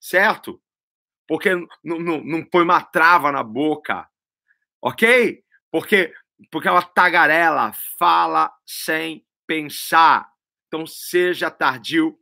certo? 0.00 0.60
Porque 1.32 1.48
não, 1.82 2.44
põe 2.44 2.62
uma 2.62 2.82
trava 2.82 3.32
na 3.32 3.42
boca, 3.42 4.06
ok? 4.82 5.42
Porque, 5.70 6.12
porque 6.50 6.68
ela 6.68 6.82
tagarela, 6.82 7.72
fala 7.98 8.52
sem 8.66 9.24
pensar. 9.46 10.28
Então, 10.68 10.86
seja 10.86 11.50
tardio 11.50 12.18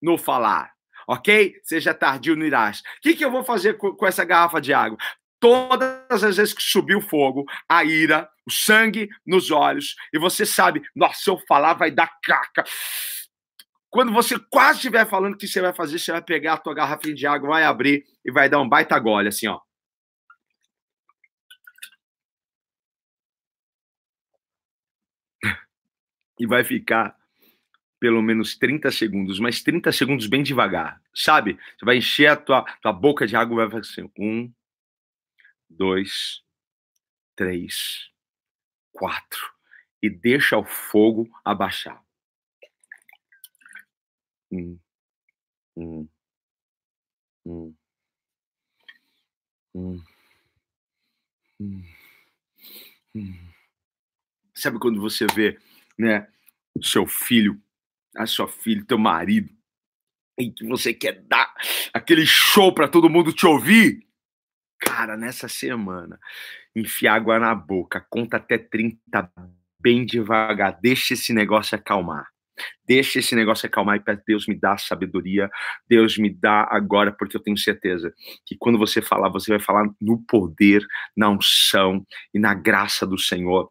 no 0.00 0.16
falar, 0.16 0.72
ok? 1.06 1.60
Seja 1.62 1.92
tardio 1.92 2.36
no 2.36 2.46
irás. 2.46 2.80
O 2.80 2.82
que, 3.02 3.14
que 3.14 3.22
eu 3.22 3.30
vou 3.30 3.44
fazer 3.44 3.74
com, 3.74 3.94
com 3.94 4.06
essa 4.06 4.24
garrafa 4.24 4.62
de 4.62 4.72
água? 4.72 4.96
Todas 5.38 6.24
as 6.24 6.38
vezes 6.38 6.54
que 6.54 6.62
subir 6.62 6.96
o 6.96 7.02
fogo, 7.02 7.44
a 7.68 7.84
ira, 7.84 8.26
o 8.46 8.50
sangue 8.50 9.10
nos 9.26 9.50
olhos, 9.50 9.94
e 10.10 10.18
você 10.18 10.46
sabe, 10.46 10.80
nossa, 10.96 11.20
se 11.20 11.28
eu 11.28 11.38
falar 11.46 11.74
vai 11.74 11.90
dar 11.90 12.10
caca 12.22 12.64
quando 13.94 14.12
você 14.12 14.36
quase 14.50 14.78
estiver 14.78 15.08
falando 15.08 15.34
o 15.34 15.38
que 15.38 15.46
você 15.46 15.60
vai 15.60 15.72
fazer, 15.72 16.00
você 16.00 16.10
vai 16.10 16.20
pegar 16.20 16.54
a 16.54 16.58
tua 16.58 16.74
garrafinha 16.74 17.14
de 17.14 17.28
água, 17.28 17.50
vai 17.50 17.62
abrir 17.62 18.04
e 18.24 18.32
vai 18.32 18.48
dar 18.48 18.60
um 18.60 18.68
baita 18.68 18.98
gole, 18.98 19.28
assim, 19.28 19.46
ó. 19.46 19.60
E 26.40 26.44
vai 26.44 26.64
ficar 26.64 27.16
pelo 28.00 28.20
menos 28.20 28.56
30 28.58 28.90
segundos, 28.90 29.38
mas 29.38 29.62
30 29.62 29.92
segundos 29.92 30.26
bem 30.26 30.42
devagar, 30.42 31.00
sabe? 31.14 31.56
Você 31.78 31.84
vai 31.84 31.98
encher 31.98 32.26
a 32.26 32.36
tua, 32.36 32.64
tua 32.82 32.92
boca 32.92 33.28
de 33.28 33.36
água 33.36 33.54
e 33.54 33.68
vai 33.68 33.80
fazer 33.80 33.92
assim, 33.92 34.10
um, 34.18 34.52
dois, 35.70 36.42
três, 37.36 38.10
quatro, 38.92 39.52
e 40.02 40.10
deixa 40.10 40.58
o 40.58 40.64
fogo 40.64 41.30
abaixar. 41.44 42.03
Hum. 44.54 44.78
Hum. 45.76 46.08
Hum. 47.46 47.74
Hum. 49.74 50.04
Hum. 51.60 51.84
Hum. 53.14 53.34
Sabe 54.54 54.78
quando 54.78 55.00
você 55.00 55.26
vê, 55.34 55.58
né, 55.98 56.28
o 56.74 56.84
seu 56.84 57.06
filho, 57.06 57.60
a 58.16 58.26
sua 58.26 58.48
filha, 58.48 58.84
teu 58.86 58.98
marido, 58.98 59.50
e 60.38 60.50
que 60.50 60.66
você 60.66 60.94
quer 60.94 61.22
dar 61.28 61.54
aquele 61.94 62.26
show 62.26 62.74
para 62.74 62.88
todo 62.88 63.10
mundo 63.10 63.32
te 63.32 63.46
ouvir? 63.46 64.06
Cara, 64.80 65.16
nessa 65.16 65.48
semana, 65.48 66.20
enfia 66.76 67.12
água 67.14 67.38
na 67.38 67.54
boca, 67.54 68.06
conta 68.10 68.38
até 68.38 68.58
30 68.58 69.30
bem 69.80 70.06
devagar, 70.06 70.78
deixa 70.80 71.14
esse 71.14 71.32
negócio 71.34 71.76
acalmar. 71.76 72.26
Deixa 72.86 73.18
esse 73.18 73.34
negócio 73.34 73.66
acalmar 73.66 73.96
e 73.96 74.00
pede, 74.00 74.22
Deus 74.26 74.46
me 74.46 74.54
dá 74.54 74.76
sabedoria, 74.76 75.50
Deus 75.88 76.18
me 76.18 76.30
dá 76.32 76.66
agora, 76.70 77.12
porque 77.12 77.36
eu 77.36 77.42
tenho 77.42 77.56
certeza 77.56 78.12
que 78.46 78.56
quando 78.56 78.78
você 78.78 79.00
falar, 79.00 79.28
você 79.28 79.50
vai 79.50 79.60
falar 79.60 79.88
no 80.00 80.22
poder, 80.22 80.84
na 81.16 81.30
unção 81.30 82.04
e 82.32 82.38
na 82.38 82.54
graça 82.54 83.06
do 83.06 83.18
Senhor, 83.18 83.70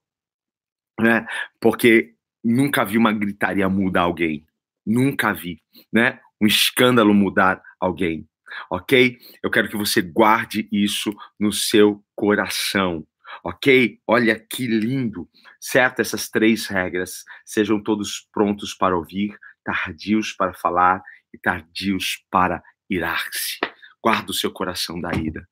né? 1.00 1.26
Porque 1.62 2.14
nunca 2.44 2.84
vi 2.84 2.98
uma 2.98 3.14
gritaria 3.14 3.70
mudar 3.70 4.02
alguém, 4.02 4.46
nunca 4.86 5.34
vi, 5.34 5.62
né? 5.92 6.20
Um 6.42 6.48
escândalo 6.48 7.14
mudar 7.14 7.62
alguém, 7.80 8.28
ok? 8.70 9.18
Eu 9.42 9.50
quero 9.50 9.70
que 9.70 9.78
você 9.78 10.02
guarde 10.02 10.68
isso 10.72 11.14
no 11.40 11.52
seu 11.52 12.04
coração, 12.16 13.06
ok? 13.44 14.00
Olha 14.08 14.40
que 14.40 14.66
lindo, 14.66 15.30
certo? 15.60 16.00
Essas 16.00 16.30
três 16.30 16.68
regras. 16.68 17.24
Sejam 17.46 17.82
todos 17.82 18.28
prontos 18.32 18.74
para 18.74 18.96
ouvir, 18.96 19.38
tardios 19.64 20.32
para 20.32 20.54
falar 20.54 21.04
e 21.34 21.38
tardios 21.38 22.24
para 22.32 22.64
irar-se. 22.90 23.60
Guarda 24.02 24.32
o 24.32 24.34
seu 24.34 24.52
coração 24.52 25.00
da 25.00 25.12
ira, 25.14 25.48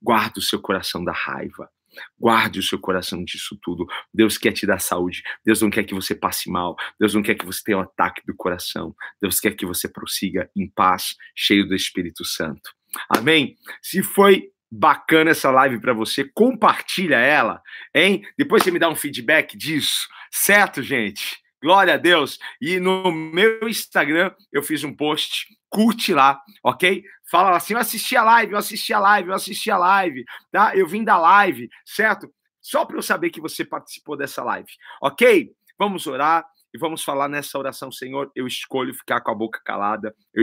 guarda 0.00 0.38
o 0.38 0.42
seu 0.42 0.60
coração 0.60 1.04
da 1.04 1.12
raiva. 1.12 1.70
Guarde 2.18 2.60
o 2.60 2.62
seu 2.62 2.78
coração 2.78 3.24
disso 3.24 3.58
tudo. 3.60 3.84
Deus 4.14 4.38
quer 4.38 4.52
te 4.52 4.64
dar 4.64 4.80
saúde. 4.80 5.24
Deus 5.44 5.60
não 5.60 5.68
quer 5.68 5.82
que 5.82 5.92
você 5.92 6.14
passe 6.14 6.48
mal. 6.48 6.76
Deus 7.00 7.14
não 7.14 7.20
quer 7.20 7.34
que 7.34 7.44
você 7.44 7.60
tenha 7.64 7.78
um 7.78 7.82
ataque 7.82 8.22
do 8.24 8.32
coração. 8.34 8.94
Deus 9.20 9.40
quer 9.40 9.56
que 9.56 9.66
você 9.66 9.88
prossiga 9.88 10.48
em 10.56 10.70
paz, 10.70 11.16
cheio 11.34 11.66
do 11.66 11.74
Espírito 11.74 12.24
Santo. 12.24 12.70
Amém? 13.08 13.56
Se 13.82 14.04
foi 14.04 14.50
bacana 14.70 15.30
essa 15.30 15.50
live 15.50 15.80
para 15.80 15.92
você, 15.92 16.24
compartilha 16.24 17.16
ela, 17.16 17.60
hein? 17.94 18.24
Depois 18.38 18.62
você 18.62 18.70
me 18.70 18.78
dá 18.78 18.88
um 18.88 18.94
feedback 18.94 19.56
disso, 19.56 20.08
certo, 20.30 20.82
gente? 20.82 21.40
Glória 21.62 21.94
a 21.94 21.98
Deus. 21.98 22.38
E 22.60 22.78
no 22.78 23.10
meu 23.10 23.68
Instagram 23.68 24.32
eu 24.52 24.62
fiz 24.62 24.84
um 24.84 24.94
post, 24.94 25.46
curte 25.68 26.14
lá, 26.14 26.40
ok? 26.64 27.02
Fala 27.30 27.56
assim, 27.56 27.74
eu 27.74 27.80
assisti 27.80 28.16
a 28.16 28.22
live, 28.22 28.52
eu 28.52 28.58
assisti 28.58 28.92
a 28.92 28.98
live, 28.98 29.28
eu 29.28 29.34
assisti 29.34 29.70
a 29.70 29.76
live, 29.76 30.24
tá? 30.50 30.74
Eu 30.74 30.86
vim 30.86 31.04
da 31.04 31.18
live, 31.18 31.68
certo? 31.84 32.32
Só 32.60 32.84
para 32.84 32.96
eu 32.96 33.02
saber 33.02 33.30
que 33.30 33.40
você 33.40 33.64
participou 33.64 34.16
dessa 34.16 34.42
live, 34.42 34.70
ok? 35.02 35.50
Vamos 35.78 36.06
orar 36.06 36.44
e 36.72 36.78
vamos 36.78 37.02
falar 37.02 37.28
nessa 37.28 37.58
oração, 37.58 37.90
Senhor. 37.90 38.30
Eu 38.34 38.46
escolho 38.46 38.94
ficar 38.94 39.20
com 39.20 39.30
a 39.30 39.34
boca 39.34 39.60
calada, 39.64 40.14
eu 40.32 40.42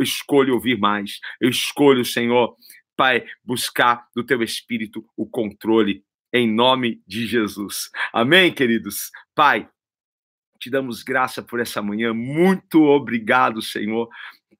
escolho 0.00 0.54
ouvir 0.54 0.78
mais, 0.78 1.18
eu 1.40 1.48
escolho, 1.48 2.04
Senhor, 2.04 2.56
Pai, 3.02 3.24
buscar 3.42 4.06
do 4.14 4.22
teu 4.22 4.44
espírito 4.44 5.04
o 5.16 5.26
controle 5.26 6.04
em 6.32 6.48
nome 6.48 7.02
de 7.04 7.26
Jesus. 7.26 7.90
Amém, 8.12 8.54
queridos? 8.54 9.10
Pai, 9.34 9.68
te 10.60 10.70
damos 10.70 11.02
graça 11.02 11.42
por 11.42 11.58
essa 11.58 11.82
manhã. 11.82 12.14
Muito 12.14 12.84
obrigado, 12.84 13.60
Senhor, 13.60 14.08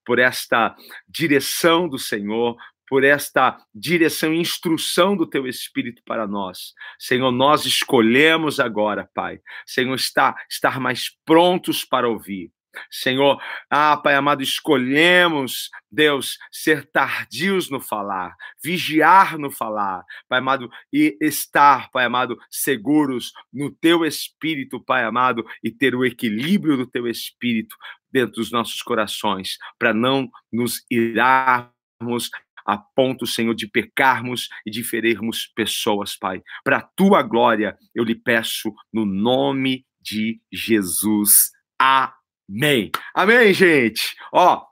por 0.04 0.18
esta 0.18 0.74
direção 1.06 1.88
do 1.88 2.00
Senhor, 2.00 2.56
por 2.88 3.04
esta 3.04 3.56
direção 3.72 4.34
e 4.34 4.40
instrução 4.40 5.16
do 5.16 5.24
teu 5.24 5.46
Espírito 5.46 6.02
para 6.04 6.26
nós. 6.26 6.74
Senhor, 6.98 7.30
nós 7.30 7.64
escolhemos 7.64 8.58
agora, 8.58 9.08
Pai, 9.14 9.38
Senhor, 9.64 9.94
estar, 9.94 10.34
estar 10.50 10.80
mais 10.80 11.16
prontos 11.24 11.84
para 11.84 12.08
ouvir. 12.08 12.50
Senhor, 12.90 13.40
ah, 13.70 13.96
Pai 13.96 14.14
amado, 14.14 14.42
escolhemos, 14.42 15.70
Deus, 15.90 16.38
ser 16.50 16.84
tardios 16.90 17.70
no 17.70 17.80
falar, 17.80 18.34
vigiar 18.62 19.38
no 19.38 19.50
falar, 19.50 20.04
Pai 20.28 20.38
amado, 20.38 20.70
e 20.92 21.16
estar, 21.20 21.90
Pai 21.90 22.04
amado, 22.04 22.38
seguros 22.50 23.32
no 23.52 23.70
teu 23.70 24.04
espírito, 24.04 24.82
Pai 24.82 25.04
amado, 25.04 25.44
e 25.62 25.70
ter 25.70 25.94
o 25.94 26.04
equilíbrio 26.04 26.76
do 26.76 26.86
teu 26.86 27.06
espírito 27.06 27.76
dentro 28.10 28.36
dos 28.36 28.50
nossos 28.50 28.82
corações, 28.82 29.56
para 29.78 29.94
não 29.94 30.30
nos 30.52 30.84
irarmos 30.90 32.30
a 32.64 32.78
ponto, 32.78 33.26
Senhor, 33.26 33.54
de 33.54 33.66
pecarmos 33.66 34.48
e 34.64 34.70
de 34.70 34.84
ferirmos 34.84 35.50
pessoas, 35.54 36.16
Pai. 36.16 36.42
Para 36.64 36.78
a 36.78 36.82
tua 36.82 37.22
glória, 37.22 37.76
eu 37.94 38.04
lhe 38.04 38.14
peço 38.14 38.72
no 38.92 39.04
nome 39.04 39.84
de 40.00 40.40
Jesus. 40.52 41.50
Amém. 41.78 42.21
Amém. 42.48 42.90
Amém, 43.14 43.52
gente. 43.52 44.16
Ó, 44.32 44.64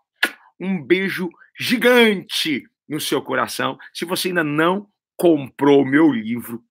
um 0.59 0.83
beijo 0.83 1.31
gigante 1.59 2.65
no 2.89 3.01
seu 3.01 3.23
coração. 3.23 3.79
Se 3.95 4.05
você 4.05 4.29
ainda 4.29 4.45
não 4.45 4.89
comprou 5.17 5.83
o 5.83 5.87
meu 5.87 6.11
livro, 6.11 6.63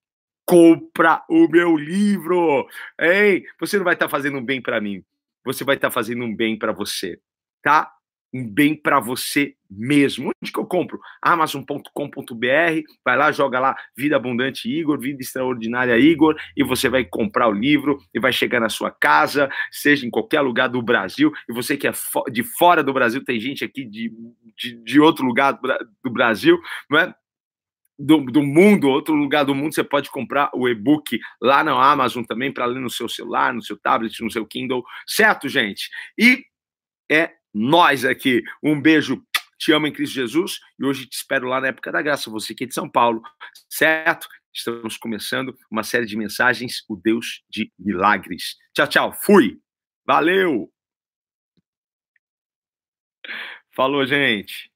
compra 0.45 1.23
o 1.29 1.47
meu 1.47 1.77
livro. 1.77 2.67
Ei, 2.99 3.45
você 3.59 3.77
não 3.77 3.85
vai 3.85 3.93
estar 3.93 4.07
tá 4.07 4.09
fazendo 4.09 4.37
um 4.37 4.43
bem 4.43 4.61
para 4.61 4.81
mim, 4.81 5.03
você 5.45 5.63
vai 5.63 5.75
estar 5.75 5.89
tá 5.89 5.93
fazendo 5.93 6.23
um 6.23 6.35
bem 6.35 6.57
para 6.57 6.71
você, 6.71 7.19
tá? 7.63 7.91
Um 8.33 8.47
bem 8.47 8.75
para 8.75 8.99
você 8.99 9.55
mesmo. 9.69 10.31
Onde 10.41 10.51
que 10.51 10.59
eu 10.59 10.65
compro? 10.65 10.99
Amazon.com.br, 11.21 12.81
vai 13.03 13.17
lá, 13.17 13.31
joga 13.31 13.59
lá 13.59 13.75
Vida 13.95 14.15
Abundante 14.15 14.69
Igor, 14.69 14.99
Vida 14.99 15.21
Extraordinária 15.21 15.97
Igor, 15.97 16.35
e 16.55 16.63
você 16.63 16.89
vai 16.89 17.03
comprar 17.03 17.47
o 17.47 17.53
livro 17.53 17.99
e 18.13 18.19
vai 18.19 18.31
chegar 18.31 18.59
na 18.59 18.69
sua 18.69 18.91
casa, 18.91 19.49
seja 19.71 20.05
em 20.05 20.09
qualquer 20.09 20.41
lugar 20.41 20.69
do 20.69 20.81
Brasil, 20.81 21.31
e 21.47 21.53
você 21.53 21.77
que 21.77 21.87
é 21.87 21.91
de 22.31 22.43
fora 22.43 22.83
do 22.83 22.93
Brasil, 22.93 23.23
tem 23.23 23.39
gente 23.39 23.63
aqui 23.63 23.83
de, 23.85 24.11
de, 24.57 24.83
de 24.83 24.99
outro 24.99 25.25
lugar 25.25 25.59
do 26.03 26.11
Brasil, 26.11 26.59
não 26.89 26.99
é? 26.99 27.13
Do, 28.01 28.21
do, 28.21 28.41
mundo, 28.41 28.87
outro 28.87 29.13
lugar 29.13 29.43
do 29.43 29.53
mundo, 29.53 29.75
você 29.75 29.83
pode 29.83 30.09
comprar 30.09 30.49
o 30.53 30.69
e-book 30.69 31.19
lá 31.41 31.65
na 31.65 31.73
Amazon 31.73 32.23
também 32.23 32.49
para 32.49 32.65
ler 32.65 32.79
no 32.79 32.89
seu 32.89 33.09
celular, 33.09 33.53
no 33.53 33.61
seu 33.61 33.77
tablet, 33.77 34.23
no 34.23 34.31
seu 34.31 34.45
Kindle, 34.45 34.85
certo, 35.05 35.49
gente? 35.49 35.89
E 36.17 36.41
é 37.11 37.38
nós 37.53 38.05
aqui. 38.05 38.43
Um 38.63 38.79
beijo, 38.81 39.23
te 39.57 39.71
amo 39.71 39.87
em 39.87 39.93
Cristo 39.93 40.13
Jesus 40.13 40.59
e 40.79 40.85
hoje 40.85 41.05
te 41.05 41.13
espero 41.13 41.47
lá 41.47 41.59
na 41.59 41.67
época 41.67 41.91
da 41.91 42.01
graça, 42.01 42.29
você 42.29 42.53
que 42.55 42.63
é 42.63 42.67
de 42.67 42.73
São 42.73 42.89
Paulo, 42.89 43.21
certo? 43.69 44.27
Estamos 44.53 44.97
começando 44.97 45.55
uma 45.69 45.83
série 45.83 46.05
de 46.05 46.17
mensagens, 46.17 46.83
o 46.87 46.95
Deus 46.95 47.43
de 47.49 47.71
milagres. 47.77 48.57
Tchau, 48.73 48.87
tchau. 48.87 49.13
Fui. 49.13 49.59
Valeu. 50.05 50.71
Falou, 53.71 54.05
gente. 54.05 54.68